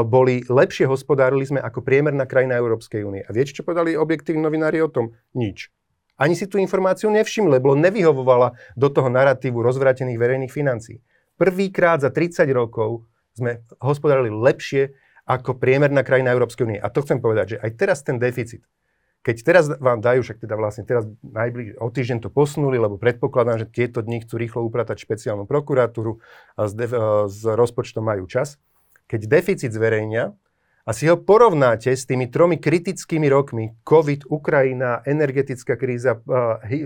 [0.08, 3.22] boli lepšie hospodárili sme ako priemerná krajina Európskej únie.
[3.22, 5.14] A viete, čo povedali objektívni novinári o tom?
[5.38, 5.70] Nič.
[6.18, 11.02] Ani si tú informáciu nevšimli, lebo nevyhovovala do toho narratívu rozvratených verejných financií.
[11.38, 14.94] Prvýkrát za 30 rokov sme hospodárili lepšie
[15.26, 16.80] ako priemerná krajina Európskej únie.
[16.82, 18.66] A to chcem povedať, že aj teraz ten deficit,
[19.22, 23.62] keď teraz vám dajú, však teda vlastne teraz najbliž, o týždeň to posunuli, lebo predpokladám,
[23.62, 26.18] že tieto dni chcú rýchlo upratať špeciálnu prokuratúru
[26.58, 26.90] a s, de-
[27.30, 28.58] s rozpočtom majú čas
[29.12, 30.32] keď deficit zverejňa
[30.88, 36.24] a si ho porovnáte s tými tromi kritickými rokmi, COVID, Ukrajina, energetická kríza,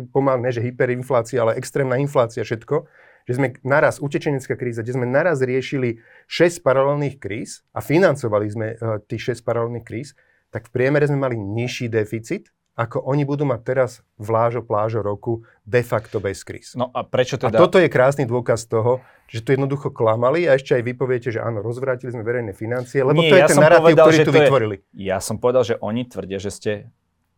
[0.10, 2.90] pomaly, ne, že hyperinflácia, ale extrémna inflácia, všetko,
[3.30, 8.68] že sme naraz, utečenecká kríza, kde sme naraz riešili 6 paralelných kríz a financovali sme
[8.74, 10.18] uh, tých 6 paralelných kríz,
[10.50, 15.48] tak v priemere sme mali nižší deficit ako oni budú mať teraz vlážo plážo roku
[15.64, 16.76] de facto bez kríz.
[16.76, 17.56] No a prečo teda...
[17.56, 19.00] A toto je krásny dôkaz toho,
[19.32, 23.00] že to jednoducho klamali a ešte aj vy poviete, že áno, rozvrátili sme verejné financie,
[23.00, 24.76] lebo Nie, to je ja ten narratív, ktorý tu vytvorili.
[24.92, 26.72] Je, ja som povedal, že oni tvrdia, že ste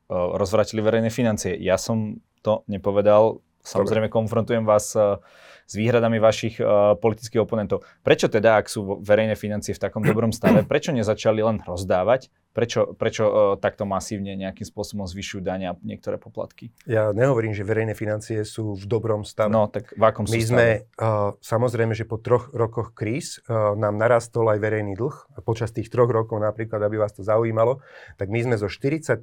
[0.09, 1.53] uh, rozvrátili verejné financie.
[1.61, 3.45] Ja som to nepovedal.
[3.61, 4.17] Samozrejme, Dobre.
[4.17, 5.21] konfrontujem vás uh,
[5.67, 7.85] s výhradami vašich uh, politických oponentov.
[8.01, 12.97] Prečo teda, ak sú verejné financie v takom dobrom stave, prečo nezačali len rozdávať Prečo,
[12.97, 16.73] prečo uh, takto masívne nejakým spôsobom zvyšujú dania a niektoré poplatky?
[16.89, 19.53] Ja nehovorím, že verejné financie sú v dobrom stave.
[19.53, 23.77] No, tak v akom My sú sme, uh, samozrejme, že po troch rokoch kríz uh,
[23.77, 25.37] nám narastol aj verejný dlh.
[25.37, 27.85] A počas tých troch rokov napríklad, aby vás to zaujímalo,
[28.17, 29.21] tak my sme zo 43%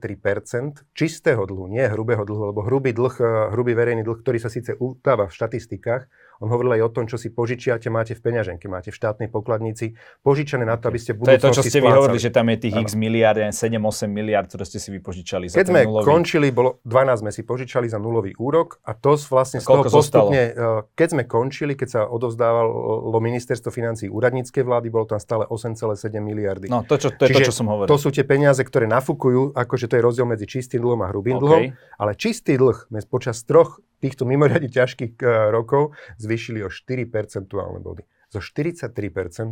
[0.94, 4.79] čistého dlhu, nie hrubého dlhu, lebo hrubý dlh, uh, hrubý verejný dlh, ktorý sa síce
[4.79, 6.07] utáva v štatistikách,
[6.40, 9.94] on hovoril aj o tom, čo si požičiate, máte v peňaženke, máte v štátnej pokladnici,
[10.23, 12.27] požičané na to, aby ste v To je to, čo ste vy hovorili, splácali.
[12.27, 12.85] že tam je tých Áno.
[12.87, 16.05] x miliard, 7-8 miliard, ktoré ste si vypožičali za Keď sme nulový.
[16.07, 19.90] končili, bolo 12 sme si požičali za nulový úrok a to vlastne z toho Koľko
[19.90, 20.31] zostalo?
[20.31, 25.49] postupne, eh, keď sme končili, keď sa odovzdávalo ministerstvo financí úradníckej vlády, bolo tam stále
[25.49, 26.68] 8,7 miliardy.
[26.68, 27.88] No, to, čo, to je to, Čiže čo som hovoril.
[27.88, 31.40] To sú tie peniaze, ktoré nafúkujú, akože to je rozdiel medzi čistým dlhom a hrubým
[31.40, 31.42] OK.
[31.42, 31.62] dlhom,
[31.99, 38.05] ale čistý dlh počas troch týchto mimoriadne ťažkých eh, rokov zvýšili o 4 percentuálne body.
[38.29, 38.93] Zo 43%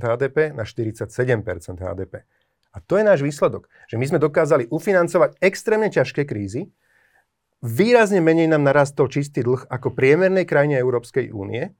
[0.04, 2.28] HDP na 47% HDP.
[2.72, 6.72] A to je náš výsledok, že my sme dokázali ufinancovať extrémne ťažké krízy,
[7.60, 11.72] výrazne menej nám narastol čistý dlh ako priemernej krajine Európskej únie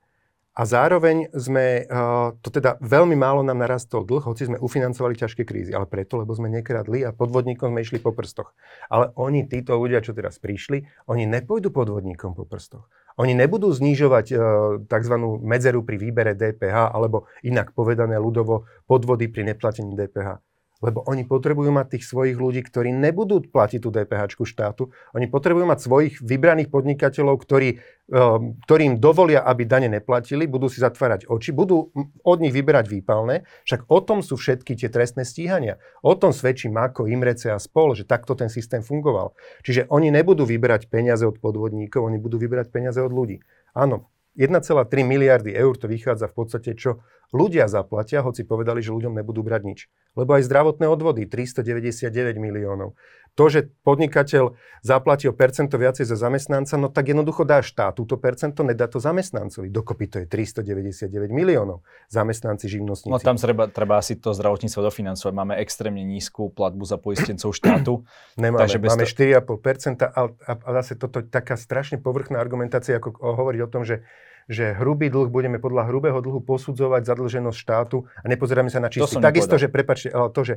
[0.52, 5.48] a zároveň sme, uh, to teda veľmi málo nám narastol dlh, hoci sme ufinancovali ťažké
[5.48, 8.52] krízy, ale preto, lebo sme nekradli a podvodníkom sme išli po prstoch.
[8.92, 12.84] Ale oni, títo ľudia, čo teraz prišli, oni nepôjdu podvodníkom po prstoch.
[13.16, 14.40] Oni nebudú znižovať uh,
[14.84, 15.14] tzv.
[15.40, 20.51] medzeru pri výbere DPH, alebo inak povedané ľudovo podvody pri neplatení DPH.
[20.82, 24.90] Lebo oni potrebujú mať tých svojich ľudí, ktorí nebudú platiť tú DPH štátu.
[25.14, 27.78] Oni potrebujú mať svojich vybraných podnikateľov, ktorí,
[28.10, 31.94] um, ktorým dovolia, aby dane neplatili, budú si zatvárať oči, budú
[32.26, 33.46] od nich vyberať výpalné.
[33.64, 35.78] Však o tom sú všetky tie trestné stíhania.
[36.02, 39.32] O tom svedčí Mako, Imrece a spol, že takto ten systém fungoval.
[39.62, 43.40] Čiže oni nebudú vyberať peniaze od podvodníkov, oni budú vyberať peniaze od ľudí.
[43.72, 47.04] Áno, 1,3 miliardy eur to vychádza v podstate, čo
[47.36, 49.80] ľudia zaplatia, hoci povedali, že ľuďom nebudú brať nič.
[50.16, 52.96] Lebo aj zdravotné odvody, 399 miliónov.
[53.32, 58.20] To, že podnikateľ zaplatí o percento viacej za zamestnanca, no tak jednoducho dá štát túto
[58.20, 59.72] percento, nedá to zamestnancovi.
[59.72, 61.80] Dokopy to je 399 miliónov.
[62.12, 63.08] Zamestnanci, živnostníci.
[63.08, 65.32] No tam treba, treba asi to zdravotníctvo dofinancovať.
[65.32, 68.04] Máme extrémne nízku platbu za poistencov štátu.
[68.36, 73.00] Nemáme, Takže máme to- 4,5%, a, a, a zase toto je taká strašne povrchná argumentácia,
[73.00, 74.04] ako hovoriť o tom, že
[74.50, 79.22] že hrubý dlh budeme podľa hrubého dlhu posudzovať zadlženosť štátu a nepozeráme sa na čistý.
[79.22, 80.54] Takisto, že prepačte, ale to, že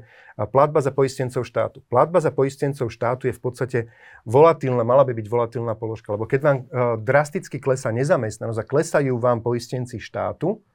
[0.50, 1.86] platba za poistencov štátu.
[1.86, 3.80] Platba za poistencov štátu je v podstate
[4.26, 6.66] volatilná, mala by byť volatilná položka, lebo keď vám uh,
[6.98, 10.66] drasticky klesá nezamestnanosť a klesajú vám poistenci štátu,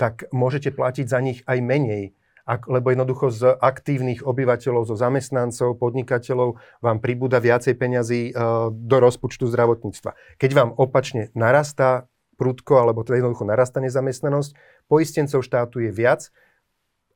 [0.00, 2.16] tak môžete platiť za nich aj menej.
[2.42, 9.46] Lebo jednoducho z aktívnych obyvateľov, zo zamestnancov, podnikateľov vám pribúda viacej peňazí uh, do rozpočtu
[9.46, 10.42] zdravotníctva.
[10.42, 12.10] Keď vám opačne narastá
[12.42, 14.58] prudko, alebo teda jednoducho narastá nezamestnanosť,
[14.90, 16.34] poistencov štátu je viac,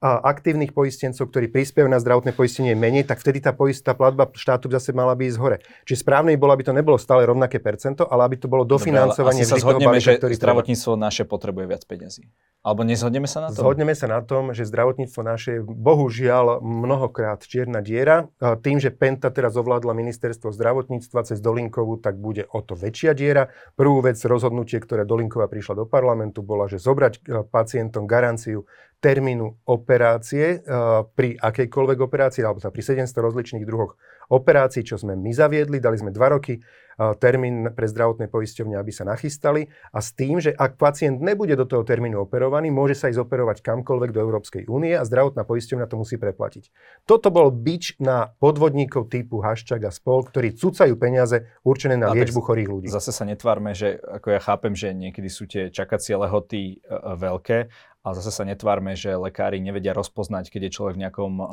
[0.01, 4.69] aktívnych poistencov, ktorí prispievajú na zdravotné poistenie je menej, tak vtedy tá poistá platba štátu
[4.69, 5.57] zase mala by ísť hore.
[5.89, 9.43] Čiže správne by bolo, aby to nebolo stále rovnaké percento, ale aby to bolo dofinancovanie
[9.43, 10.43] Dobre, ale asi sa zhodneme, balíka, že ktorý treba.
[10.43, 12.23] zdravotníctvo naše potrebuje viac peniazy.
[12.67, 13.63] Alebo nezhodneme sa na tom?
[13.63, 18.27] Zhodneme sa na tom, že zdravotníctvo naše je bohužiaľ mnohokrát čierna diera.
[18.43, 23.55] Tým, že Penta teraz ovládla ministerstvo zdravotníctva cez Dolinkovu, tak bude o to väčšia diera.
[23.79, 28.67] Prvú vec, rozhodnutie, ktoré Dolinková prišla do parlamentu, bola, že zobrať e, pacientom garanciu
[29.01, 30.69] termínu operácie e,
[31.05, 33.95] pri akejkoľvek operácii, alebo teda pri 700 rozličných druhoch
[34.33, 35.79] operácií, čo sme my zaviedli.
[35.79, 36.61] Dali sme dva roky e,
[37.21, 41.69] termín pre zdravotné poisťovne, aby sa nachystali a s tým, že ak pacient nebude do
[41.69, 45.97] toho termínu operovaný, môže sa ísť operovať kamkoľvek do Európskej únie a zdravotná poisťovňa to
[46.01, 46.73] musí preplatiť.
[47.05, 52.25] Toto bol bič na podvodníkov typu Haščák a spol, ktorí cucajú peniaze určené na tak
[52.25, 52.89] liečbu chorých ľudí.
[52.89, 57.13] Zase sa netvárme, že ako ja chápem, že niekedy sú tie čakacie lehoty e, e,
[57.21, 57.59] veľké,
[58.07, 61.47] ale zase sa netvárme, že lekári nevedia rozpoznať, keď je človek v nejakom uh,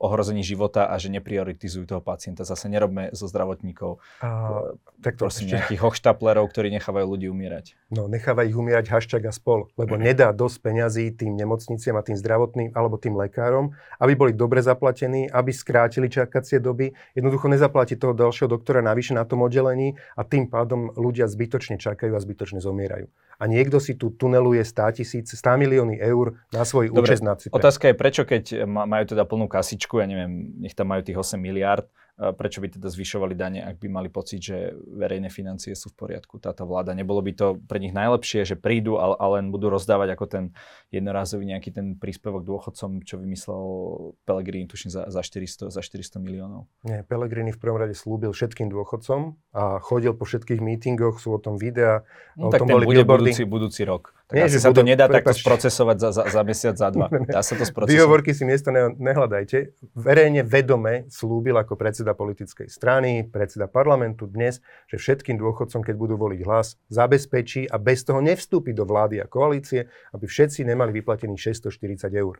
[0.00, 2.48] ohrození života a že neprioritizujú toho pacienta.
[2.48, 4.72] Zase nerobme zo zdravotníkov A,
[5.04, 7.76] tak to prosím, ešte, nejakých hochštaplerov, ktorí nechávajú ľudí umierať.
[7.92, 12.16] no, necháva ich umierať Haščák a spol, lebo nedá dosť peňazí tým nemocniciam a tým
[12.16, 16.96] zdravotným alebo tým lekárom, aby boli dobre zaplatení, aby skrátili čakacie doby.
[17.12, 22.16] Jednoducho nezaplatí toho ďalšieho doktora navyše na tom oddelení a tým pádom ľudia zbytočne čakajú
[22.16, 23.12] a zbytočne zomierajú.
[23.40, 27.32] A niekto si tu tuneluje 100 tisíc, 100 milióny eur na svoj Dobre, účest na
[27.40, 27.56] Cypre.
[27.56, 31.16] Otázka je, prečo keď ma- majú teda plnú kasičku, ja neviem, nech tam majú tých
[31.16, 35.72] 8 miliard, e, prečo by teda zvyšovali dane, ak by mali pocit, že verejné financie
[35.76, 36.96] sú v poriadku, táto vláda.
[36.96, 40.44] Nebolo by to pre nich najlepšie, že prídu a, a len budú rozdávať ako ten
[40.90, 43.62] jednorázový nejaký ten príspevok dôchodcom, čo vymyslel
[44.26, 46.66] Pellegrini, tuším, za, za, 400, za 400 miliónov.
[46.84, 51.40] Nie, Pellegrini v prvom rade slúbil všetkým dôchodcom a chodil po všetkých mítingoch, sú o
[51.40, 52.02] tom videá,
[52.38, 54.14] No, o tak tom ten boli bude budúci, budúci rok.
[54.30, 55.26] Tak Nie, asi že sa budú, to nedá prepač...
[55.26, 57.10] takto sprocesovať za, za, za mesiac, za dva.
[57.34, 57.98] Dá sa to sprocesovať.
[57.98, 59.74] Výhovorky si miesto ne, nehľadajte.
[59.98, 66.14] Verejne vedome slúbil ako predseda politickej strany, predseda parlamentu dnes, že všetkým dôchodcom, keď budú
[66.14, 71.50] voliť hlas, zabezpečí a bez toho nevstúpi do vlády a koalície, aby všetci nemali vyplatených
[71.50, 72.38] 640 eur.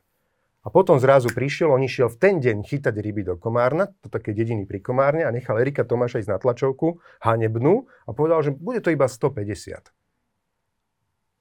[0.62, 4.31] A potom zrazu prišiel, on išiel v ten deň chytať ryby do Komárna, to také
[4.31, 8.79] dediny pri Komárne, a nechal Erika Tomáša ísť na tlačovku, hanebnú, a povedal, že bude
[8.79, 9.90] to iba 150.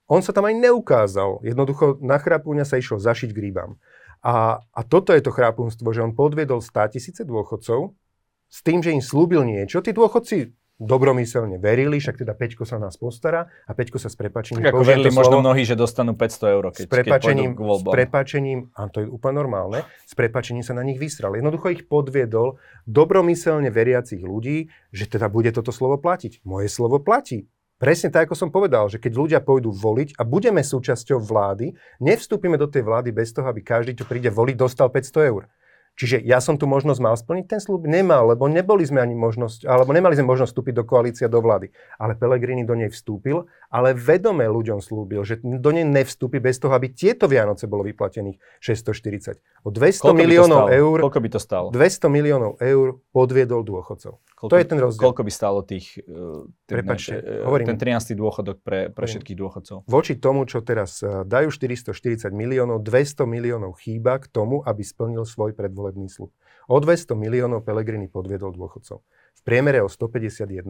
[0.09, 1.45] On sa tam aj neukázal.
[1.45, 3.77] Jednoducho na chrápúňa sa išiel zašiť k rybám.
[4.25, 7.93] A, a toto je to chrápunstvo, že on podviedol 100 tisíce dôchodcov
[8.49, 9.79] s tým, že im slúbil niečo.
[9.79, 14.63] Tí dôchodci dobromyselne verili, však teda Peťko sa nás postará a Peťko sa s prepačením...
[14.63, 18.59] Tak ako verili možno mnohí, že dostanú 500 eur, keď, s prepačením, keď s prepačením,
[18.71, 21.35] a to je úplne normálne, s prepačením sa na nich vysral.
[21.35, 22.55] Jednoducho ich podviedol
[22.87, 26.47] dobromyselne veriacich ľudí, že teda bude toto slovo platiť.
[26.47, 27.51] Moje slovo platí.
[27.79, 31.71] Presne tak, ako som povedal, že keď ľudia pôjdu voliť a budeme súčasťou vlády,
[32.03, 35.47] nevstúpime do tej vlády bez toho, aby každý, čo príde voliť, dostal 500 eur.
[35.99, 37.83] Čiže ja som tu možnosť mal splniť ten slub?
[37.83, 41.75] Nemal, lebo neboli sme ani možnosť, alebo nemali sme možnosť vstúpiť do koalície do vlády.
[41.99, 46.71] Ale Pelegrini do nej vstúpil, ale vedome ľuďom slúbil, že do nej nevstúpi bez toho,
[46.71, 49.43] aby tieto Vianoce bolo vyplatených 640.
[49.67, 50.97] O 200 Koľko miliónov eur.
[51.03, 51.67] Koľko by to stalo?
[51.75, 54.23] 200 miliónov eur podviedol dôchodcov.
[54.39, 55.03] Koľko, to je ten rozdiel.
[55.03, 58.15] Koľko by stalo tých, uh, Prepačte, uh, hovorím, ten 13.
[58.15, 59.83] dôchodok pre, pre všetkých dôchodcov?
[59.83, 65.27] Voči tomu, čo teraz uh, dajú 440 miliónov, 200 miliónov chýba k tomu, aby splnil
[65.27, 66.30] svoj predvolebný slub.
[66.69, 69.02] O 200 miliónov Pelegrini podviedol dôchodcov
[69.39, 70.67] v priemere o 151.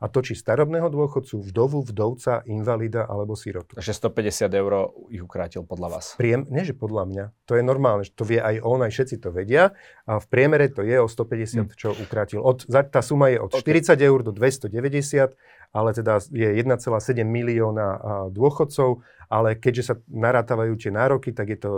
[0.00, 3.80] A točí starobného dôchodcu, vdovu, vdovca, invalida alebo sirotu.
[3.80, 6.06] Takže 150 eur ich ukrátil podľa vás?
[6.20, 7.24] Priem, nie, že podľa mňa.
[7.48, 9.72] To je normálne, to vie aj on, aj všetci to vedia.
[10.04, 11.76] A v priemere to je o 150, hmm.
[11.80, 12.44] čo ukrátil.
[12.44, 13.88] Od, tá suma je od okay.
[13.88, 15.32] 40 eur do 290,
[15.70, 17.88] ale teda je 1,7 milióna
[18.34, 21.70] dôchodcov, ale keďže sa narátavajú tie nároky, tak je to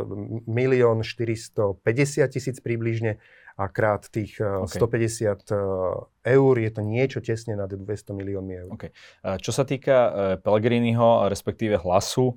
[0.48, 1.76] milión 450
[2.32, 3.20] tisíc približne
[3.56, 4.80] a krát tých okay.
[4.80, 5.56] 150 eh,
[6.32, 8.70] eur je to niečo tesne nad 200 miliónmi eur.
[8.72, 8.90] Okay.
[9.42, 12.34] Čo sa týka eh, Pellegriniho, respektíve hlasu,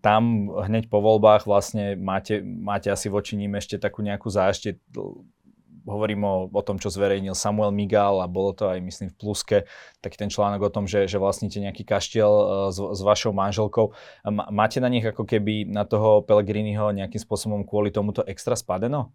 [0.00, 0.22] tam
[0.54, 4.78] hneď po voľbách vlastne máte, máte asi voči ním ešte takú nejakú zášte
[5.88, 9.58] hovorím o, o tom, čo zverejnil Samuel Migal a bolo to aj, myslím, v Pluske,
[10.04, 12.32] taký ten článok o tom, že, že vlastníte nejaký kaštiel
[12.68, 13.96] s, s vašou manželkou.
[14.52, 19.10] Máte na nich ako keby na toho Pellegriniho nejakým spôsobom kvôli tomuto extra spadeno?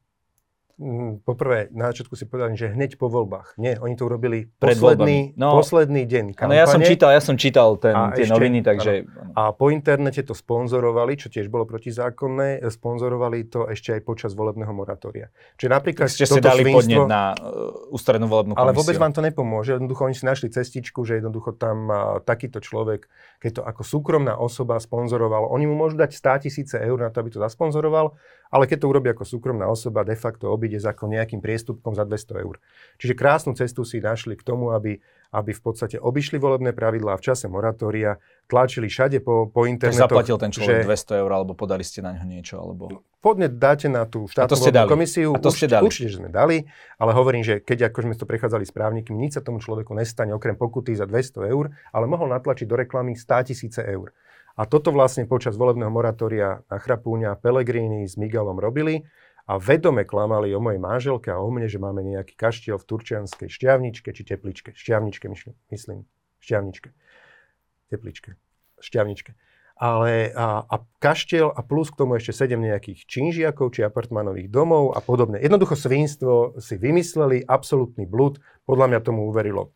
[0.74, 3.62] Mm, poprvé, na začiatku si povedali, že hneď po voľbách.
[3.62, 6.50] Nie, oni to urobili posledný, no, posledný deň kampane.
[6.50, 9.06] No ja som čítal, ja som čítal ten, tie ešte, noviny, takže...
[9.38, 14.74] A po internete to sponzorovali, čo tiež bolo protizákonné, sponzorovali to ešte aj počas volebného
[14.74, 15.30] moratória.
[15.62, 18.66] Čiže napríklad ste si dali svinstvo, podnet na uh, ústrednú volebnú komisiu.
[18.66, 19.78] Ale vôbec vám to nepomôže.
[19.78, 23.06] Jednoducho oni si našli cestičku, že jednoducho tam uh, takýto človek,
[23.38, 27.22] keď to ako súkromná osoba sponzoroval, oni mu môžu dať 100 tisíce eur na to,
[27.22, 28.18] aby to zasponzoroval,
[28.54, 32.40] ale keď to urobí ako súkromná osoba, de facto obíde za nejakým priestupkom za 200
[32.40, 32.56] eur.
[32.96, 35.04] Čiže krásnu cestu si našli k tomu, aby,
[35.36, 38.16] aby v podstate obišli volebné pravidlá v čase moratória,
[38.48, 40.08] tlačili všade po, po internetu.
[40.08, 41.20] zaplatil ten človek že...
[41.20, 42.56] 200 eur, alebo podali ste na ňo niečo?
[42.64, 43.04] Alebo...
[43.20, 45.36] Podnet dáte na tú štátnu komisiu.
[45.36, 45.84] A to ste dali.
[45.84, 46.64] Určite, že sme dali,
[46.96, 50.32] ale hovorím, že keď ako sme to prechádzali s právnikmi, nič sa tomu človeku nestane,
[50.32, 54.16] okrem pokuty za 200 eur, ale mohol natlačiť do reklamy 100 tisíce eur.
[54.54, 59.02] A toto vlastne počas volebného moratória na Chrapúňa Pelegrini s Migalom robili
[59.44, 63.52] a vedome klamali o mojej manželke a o mne, že máme nejaký kaštiel v Turčianskej
[63.52, 64.72] šťavničke či tepličke.
[64.72, 65.28] Šťavničke
[65.72, 66.08] myslím.
[66.40, 66.90] Šťavničke.
[67.92, 68.40] Tepličke.
[68.80, 69.36] Šťavničke.
[69.74, 74.96] Ale a, a kaštiel a plus k tomu ešte sedem nejakých činžiakov či apartmanových domov
[74.96, 75.42] a podobne.
[75.42, 78.40] Jednoducho svinstvo si vymysleli, absolútny blud.
[78.64, 79.76] Podľa mňa tomu uverilo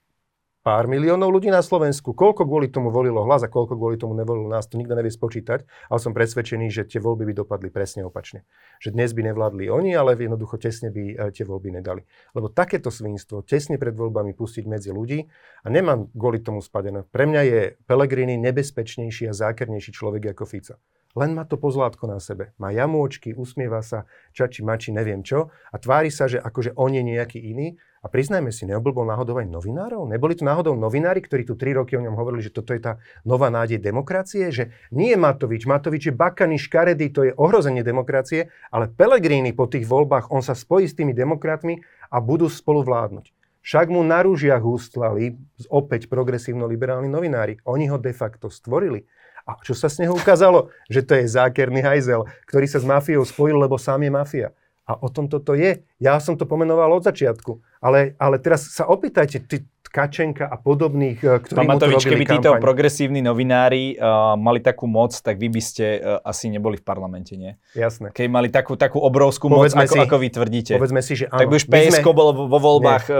[0.67, 2.12] pár miliónov ľudí na Slovensku.
[2.12, 5.63] Koľko kvôli tomu volilo hlas a koľko kvôli tomu nevolilo nás, to nikto nevie spočítať.
[5.63, 8.43] Ale som presvedčený, že tie voľby by dopadli presne opačne.
[8.84, 12.03] Že dnes by nevládli oni, ale jednoducho tesne by e, tie voľby nedali.
[12.36, 15.23] Lebo takéto svinstvo tesne pred voľbami pustiť medzi ľudí
[15.63, 17.08] a nemám kvôli tomu spadené.
[17.08, 20.75] Pre mňa je Pelegrini nebezpečnejší a zákernejší človek ako Fico.
[21.15, 22.51] Len má to pozlátko na sebe.
[22.60, 24.03] Má jamôčky, usmieva sa,
[24.36, 28.55] čači mači, neviem čo a tvári sa, že akože on je nejaký iný a priznajme
[28.55, 30.07] si, neoblbol náhodou aj novinárov?
[30.07, 33.03] Neboli tu náhodou novinári, ktorí tu tri roky o ňom hovorili, že toto je tá
[33.27, 34.47] nová nádej demokracie?
[34.47, 39.67] Že nie je Matovič, Matovič je bakany, škaredý, to je ohrozenie demokracie, ale Pelegrini po
[39.67, 43.35] tých voľbách, on sa spojí s tými demokratmi a budú spolu vládnuť.
[43.67, 45.35] Však mu na rúžiach ústlali
[45.67, 47.59] opäť progresívno-liberálni novinári.
[47.67, 49.03] Oni ho de facto stvorili.
[49.43, 50.71] A čo sa z neho ukázalo?
[50.87, 54.49] Že to je zákerný hajzel, ktorý sa s mafiou spojil, lebo sám je mafia.
[54.88, 55.83] A o tom toto je.
[56.00, 57.60] Ja som to pomenoval od začiatku.
[57.83, 62.52] Ale, ale teraz sa opýtajte, ty, Kačenka a podobných, e, ktorí Pán Matovič, keby títo
[62.60, 67.33] progresívni novinári uh, mali takú moc, tak vy by ste uh, asi neboli v parlamente,
[67.40, 67.56] nie?
[67.73, 68.12] Jasné.
[68.12, 70.73] Keby mali takú, takú obrovskú moc, Povedzme ako, si- ako vy tvrdíte.
[70.75, 71.40] Povedzme si, že áno.
[71.40, 73.17] tak by už my sme- PSK bolo vo vo voľbách uh,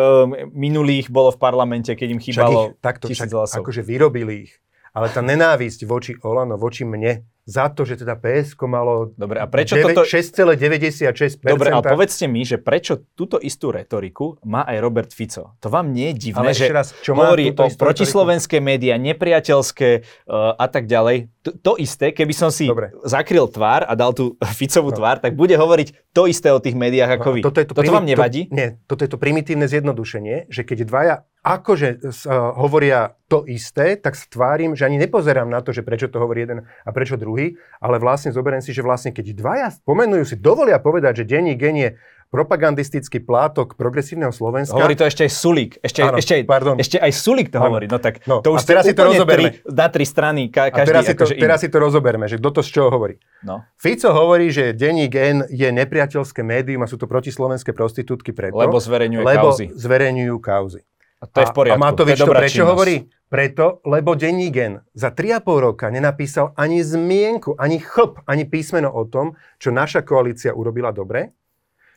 [0.52, 3.64] minulých, bolo v parlamente, keď im Však chýbalo ich, takto, tisíc však, hlasov.
[3.64, 4.54] akože vyrobili ich.
[4.98, 9.48] Ale tá nenávisť voči Olano, voči mne, za to, že teda PSK malo Dobre, a
[9.48, 10.04] prečo deve- toto...
[10.04, 11.48] 6,96%.
[11.48, 15.56] Dobre, ale povedzte mi, že prečo túto istú retoriku má aj Robert Fico?
[15.64, 19.90] To vám nie je divné, Ale že raz, čo hovorí o protislovenské médiá, nepriateľské
[20.28, 21.32] uh, a tak ďalej.
[21.48, 22.92] To, to isté, keby som si Dobre.
[23.08, 27.22] zakryl tvár a dal tú Ficovú tvár, tak bude hovoriť to isté o tých médiách
[27.22, 27.42] ako vy.
[27.46, 28.42] No, Toto, je to Toto primi- vám nevadí?
[28.52, 31.16] To, nie, toto je to primitívne zjednodušenie, že keď dvaja
[31.48, 32.12] akože uh,
[32.56, 36.44] hovoria to isté, tak sa tvárim, že ani nepozerám na to, že prečo to hovorí
[36.44, 40.76] jeden a prečo druhý, ale vlastne zoberiem si, že vlastne keď dvaja pomenujú si, dovolia
[40.78, 41.90] povedať, že denní gen je
[42.28, 44.76] propagandistický plátok progresívneho Slovenska.
[44.76, 45.72] Hovorí to ešte aj Sulík.
[45.80, 46.76] Ešte, Áno, ešte, pardon.
[46.76, 47.72] ešte aj Sulík to Áno.
[47.72, 47.88] hovorí.
[47.88, 49.50] No tak No, to a už teraz ste si to rozoberme.
[49.56, 52.28] tri, na tri strany, ka, a každý teraz si, to, akože teraz si to rozoberme,
[52.28, 53.16] že kto to z čoho hovorí.
[53.48, 53.64] No.
[53.76, 58.76] Fico hovorí, že denní gen je nepriateľské médium a sú to protislovenské prostitútky preto, Lebo
[58.76, 59.66] zverejňuje lebo kauzy.
[59.72, 60.84] zverejňujú kauzy.
[61.18, 61.82] A to je v poriadku.
[61.82, 62.72] A, Matovič to to prečo činnosť.
[62.72, 62.96] hovorí?
[63.28, 69.04] Preto, lebo denní gen za 3,5 roka nenapísal ani zmienku, ani chlp, ani písmeno o
[69.04, 71.36] tom, čo naša koalícia urobila dobre.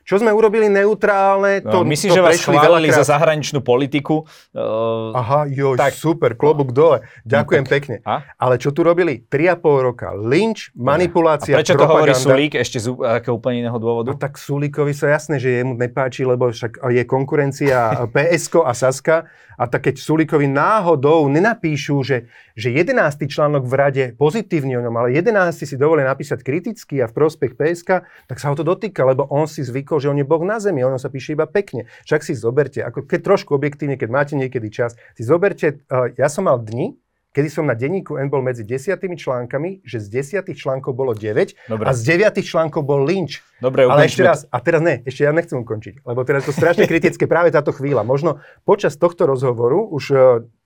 [0.03, 4.27] Čo sme urobili neutrálne, to, No, myslím, to že vás chválili za zahraničnú politiku.
[4.51, 5.93] Uh, Aha, joj, Tak.
[5.93, 7.03] super, klobúk dole.
[7.23, 7.97] Ďakujem No tak- pekne.
[8.03, 8.15] a?
[8.35, 9.23] Ale čo tu robili?
[9.25, 10.11] 3,5 roka.
[10.13, 12.27] Lynč, a manipulácia, prečo to hovorí propaganda.
[12.27, 14.09] Sulík ešte z akého úplne iného dôvodu?
[14.09, 17.77] No tak Sulíkovi sa jasné, že jemu nepáči, lebo však je konkurencia
[18.15, 19.17] PSK a Saska.
[19.55, 22.25] A tak keď Sulíkovi náhodou nenapíšu, že,
[22.55, 22.97] že 11.
[23.27, 25.37] článok v rade pozitívne o ňom, ale 11.
[25.59, 27.91] si dovolia napísať kriticky a v prospech PSK,
[28.25, 30.85] tak sa ho to dotýka, lebo on si zvykol, že on je Boh na zemi,
[30.85, 31.91] on sa píše iba pekne.
[32.07, 36.29] Však si zoberte, ako keď trošku objektívne, keď máte niekedy čas, si zoberte, uh, ja
[36.31, 40.59] som mal dni, kedy som na denníku N bol medzi desiatými článkami, že z desiatých
[40.59, 41.87] článkov bolo 9 Dobre.
[41.87, 43.43] a z deviatých článkov bol lynč.
[43.63, 46.91] Dobre, Ale ešte raz, a teraz ne, ešte ja nechcem ukončiť, lebo teraz to strašne
[46.91, 48.03] kritické práve táto chvíľa.
[48.03, 50.17] Možno počas tohto rozhovoru už e,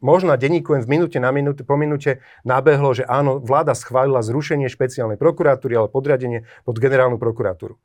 [0.00, 4.24] možno na denníku len v minúte na minúte, po minúte nabehlo, že áno, vláda schválila
[4.24, 7.76] zrušenie špeciálnej prokuratúry, ale podriadenie pod generálnu prokuratúru.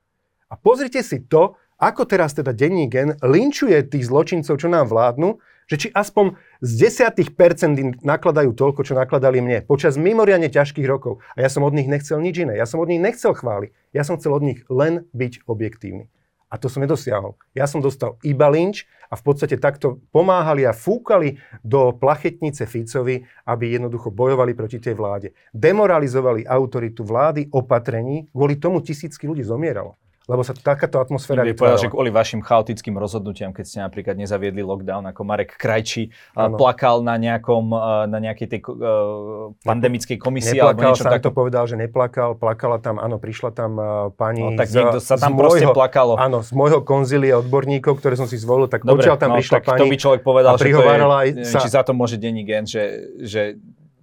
[0.49, 5.39] A pozrite si to, ako teraz teda denní gen linčuje tých zločincov, čo nám vládnu,
[5.69, 6.33] že či aspoň
[6.65, 11.21] z 10% im nakladajú toľko, čo nakladali mne počas mimoriadne ťažkých rokov.
[11.37, 12.57] A ja som od nich nechcel nič iné.
[12.57, 13.69] Ja som od nich nechcel chváliť.
[13.93, 16.09] Ja som chcel od nich len byť objektívny.
[16.49, 17.37] A to som nedosiahol.
[17.53, 23.21] Ja som dostal iba lynč a v podstate takto pomáhali a fúkali do plachetnice Ficovi,
[23.45, 25.37] aby jednoducho bojovali proti tej vláde.
[25.53, 29.98] Demoralizovali autoritu vlády, opatrení, kvôli tomu tisícky ľudí zomieralo.
[30.29, 34.61] Lebo sa takáto atmosféra By povedal, že kvôli vašim chaotickým rozhodnutiam, keď ste napríklad nezaviedli
[34.61, 36.53] lockdown, ako Marek Krajčí Áno.
[36.53, 41.33] plakal na, nejakom, uh, na nejakej tej uh, pandemickej komisii alebo Neplakal, niečo sám to
[41.33, 41.33] takom.
[41.33, 42.29] povedal, že neplakal.
[42.37, 45.73] Plakala tam, áno, prišla tam uh, pani No, tak z, niekto sa tam proste môjho,
[45.73, 46.13] plakalo.
[46.21, 49.55] Áno, z môjho konzília odborníkov, ktoré som si zvolil, tak Dobre, počiaľ tam no, prišla
[49.57, 51.69] tak pani to by človek povedal, že a to je, prihovárala aj neviem, sa- či
[51.73, 52.83] za to môže denní gen, že,
[53.17, 53.41] že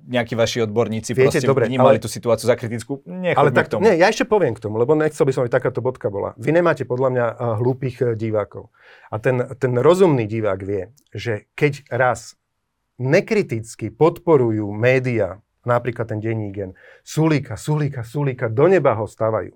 [0.07, 3.03] nejakí vaši odborníci Viete, proste dobre, vnímali ale- tú situáciu za kritickú.
[3.07, 3.83] Ale k tak, tomu.
[3.85, 6.33] nie, ja ešte poviem k tomu, lebo nechcel by som, aby takáto bodka bola.
[6.39, 8.71] Vy nemáte podľa mňa eh, hlúpych eh, divákov.
[9.11, 12.39] A ten, ten rozumný divák vie, že keď raz
[12.97, 19.53] nekriticky podporujú médiá, napríklad ten denní gen, Sulíka, Sulíka, Sulíka, do neba ho stavajú.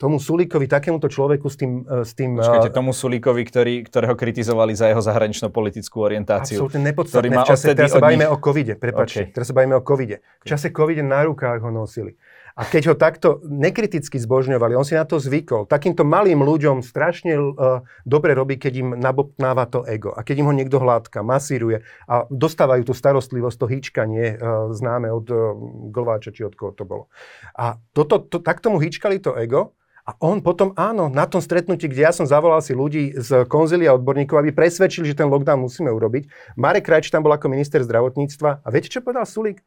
[0.00, 1.86] Tomu Sulíkovi, takémuto človeku s tým...
[1.86, 6.58] eh, S tým Počkajte, eh, tomu Sulíkovi, ktorý, ktorého kritizovali za jeho zahranično-politickú orientáciu.
[6.58, 7.34] Absolútne ktorý nepodstatné.
[7.36, 9.30] má V čase, teraz sa bavíme nich- o covide, prepáčte.
[9.30, 9.34] OK.
[9.36, 10.24] Teraz sa bavíme o covide.
[10.42, 12.18] V čase covide na rukách ho nosili.
[12.52, 15.64] A keď ho takto nekriticky zbožňovali, on si na to zvykol.
[15.64, 20.12] Takýmto malým ľuďom strašne uh, dobre robí, keď im nabopnáva to ego.
[20.12, 25.08] A keď im ho niekto hladká, masíruje a dostávajú tú starostlivosť, to hýčkanie uh, známe
[25.08, 25.56] od uh,
[25.96, 27.08] Glváča, či od koho to bolo.
[27.56, 29.72] A toto, to, tak tomu hýčkali to ego,
[30.02, 33.94] a on potom, áno, na tom stretnutí, kde ja som zavolal si ľudí z konzília
[33.94, 36.26] odborníkov, aby presvedčili, že ten lockdown musíme urobiť.
[36.58, 38.66] Marek Krajč tam bol ako minister zdravotníctva.
[38.66, 39.62] A viete, čo povedal Sulík?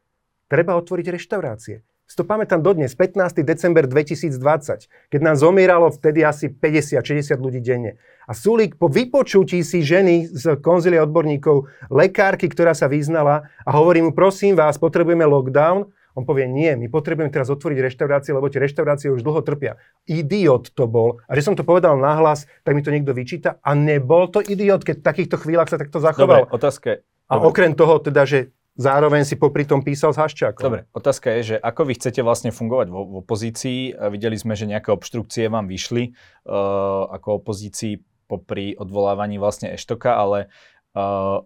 [0.51, 1.87] Treba otvoriť reštaurácie.
[2.05, 3.41] Si to pamätám dodnes, 15.
[3.41, 7.97] december 2020, keď nám zomieralo vtedy asi 50-60 ľudí denne.
[8.29, 14.05] A Sulík po vypočutí si ženy z konzília odborníkov, lekárky, ktorá sa vyznala a hovorí
[14.05, 18.63] mu, prosím vás, potrebujeme lockdown, on povie, nie, my potrebujeme teraz otvoriť reštaurácie, lebo tie
[18.63, 19.75] reštaurácie už dlho trpia.
[20.07, 21.19] Idiot to bol.
[21.27, 23.59] A že som to povedal nahlas, tak mi to niekto vyčíta.
[23.59, 26.41] A nebol to idiot, keď v takýchto chvíľach sa takto Dobre, zachoval.
[26.49, 26.97] otázka je...
[27.27, 27.47] a dobre.
[27.51, 30.63] okrem toho teda, že zároveň si popri tom písal s Haščákom.
[30.63, 33.95] Dobre, otázka je, že ako vy chcete vlastne fungovať vo, v opozícii.
[34.11, 40.51] Videli sme, že nejaké obštrukcie vám vyšli uh, ako opozícii popri odvolávaní vlastne Eštoka, ale
[40.97, 41.45] uh,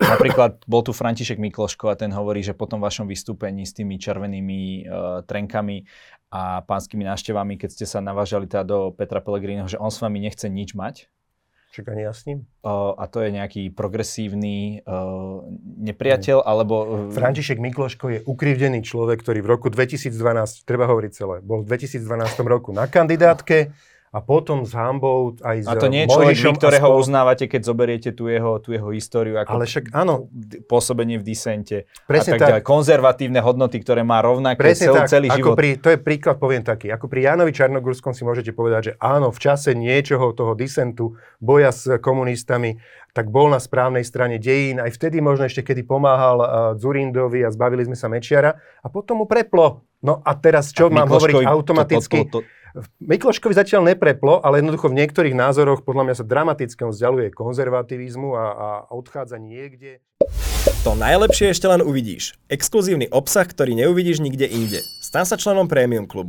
[0.00, 4.00] Napríklad bol tu František Mikloško a ten hovorí, že po tom vašom vystúpení s tými
[4.00, 5.84] červenými uh, trenkami
[6.32, 10.24] a pánskymi návštevami, keď ste sa navážali teda do Petra Pellegriniho, že on s vami
[10.24, 11.12] nechce nič mať.
[11.70, 12.50] Však ani ja s ním.
[12.66, 15.46] Uh, a to je nejaký progresívny uh,
[15.78, 16.74] nepriateľ, alebo...
[16.82, 21.70] Uh, František Mikloško je ukrivdený človek, ktorý v roku 2012, treba hovoriť celé, bol v
[21.70, 23.70] 2012 roku na kandidátke,
[24.10, 26.98] a potom s hambou aj s A to nie je človek, vy, ktorého spol...
[26.98, 30.26] uznávate, keď zoberiete tú jeho, tú jeho históriu, ako Ale však áno.
[30.66, 32.62] pôsobenie v disente Presne a tak, tak.
[32.66, 35.06] Konzervatívne hodnoty, ktoré má rovnaké Presne cel, tak.
[35.06, 35.54] celý ako život.
[35.54, 36.90] Pri, to je príklad, poviem taký.
[36.90, 41.70] Ako pri Jánovi Čarnogurskom si môžete povedať, že áno, v čase niečoho toho disentu, boja
[41.70, 42.82] s komunistami,
[43.14, 44.82] tak bol na správnej strane dejín.
[44.82, 48.58] Aj vtedy možno ešte, kedy pomáhal uh, Zurindovi a zbavili sme sa Mečiara.
[48.82, 49.86] A potom mu preplo.
[50.02, 52.26] No a teraz čo a mám hovoriť automaticky?
[52.26, 52.58] To, to, to, to
[53.02, 58.44] Mikloškovi zatiaľ nepreplo, ale jednoducho v niektorých názoroch podľa mňa sa dramaticky vzdialuje konzervativizmu a,
[58.44, 60.04] a odchádza niekde.
[60.84, 62.36] To najlepšie ešte len uvidíš.
[62.52, 64.84] Exkluzívny obsah, ktorý neuvidíš nikde inde.
[65.00, 66.28] Stan sa členom Premium klubu.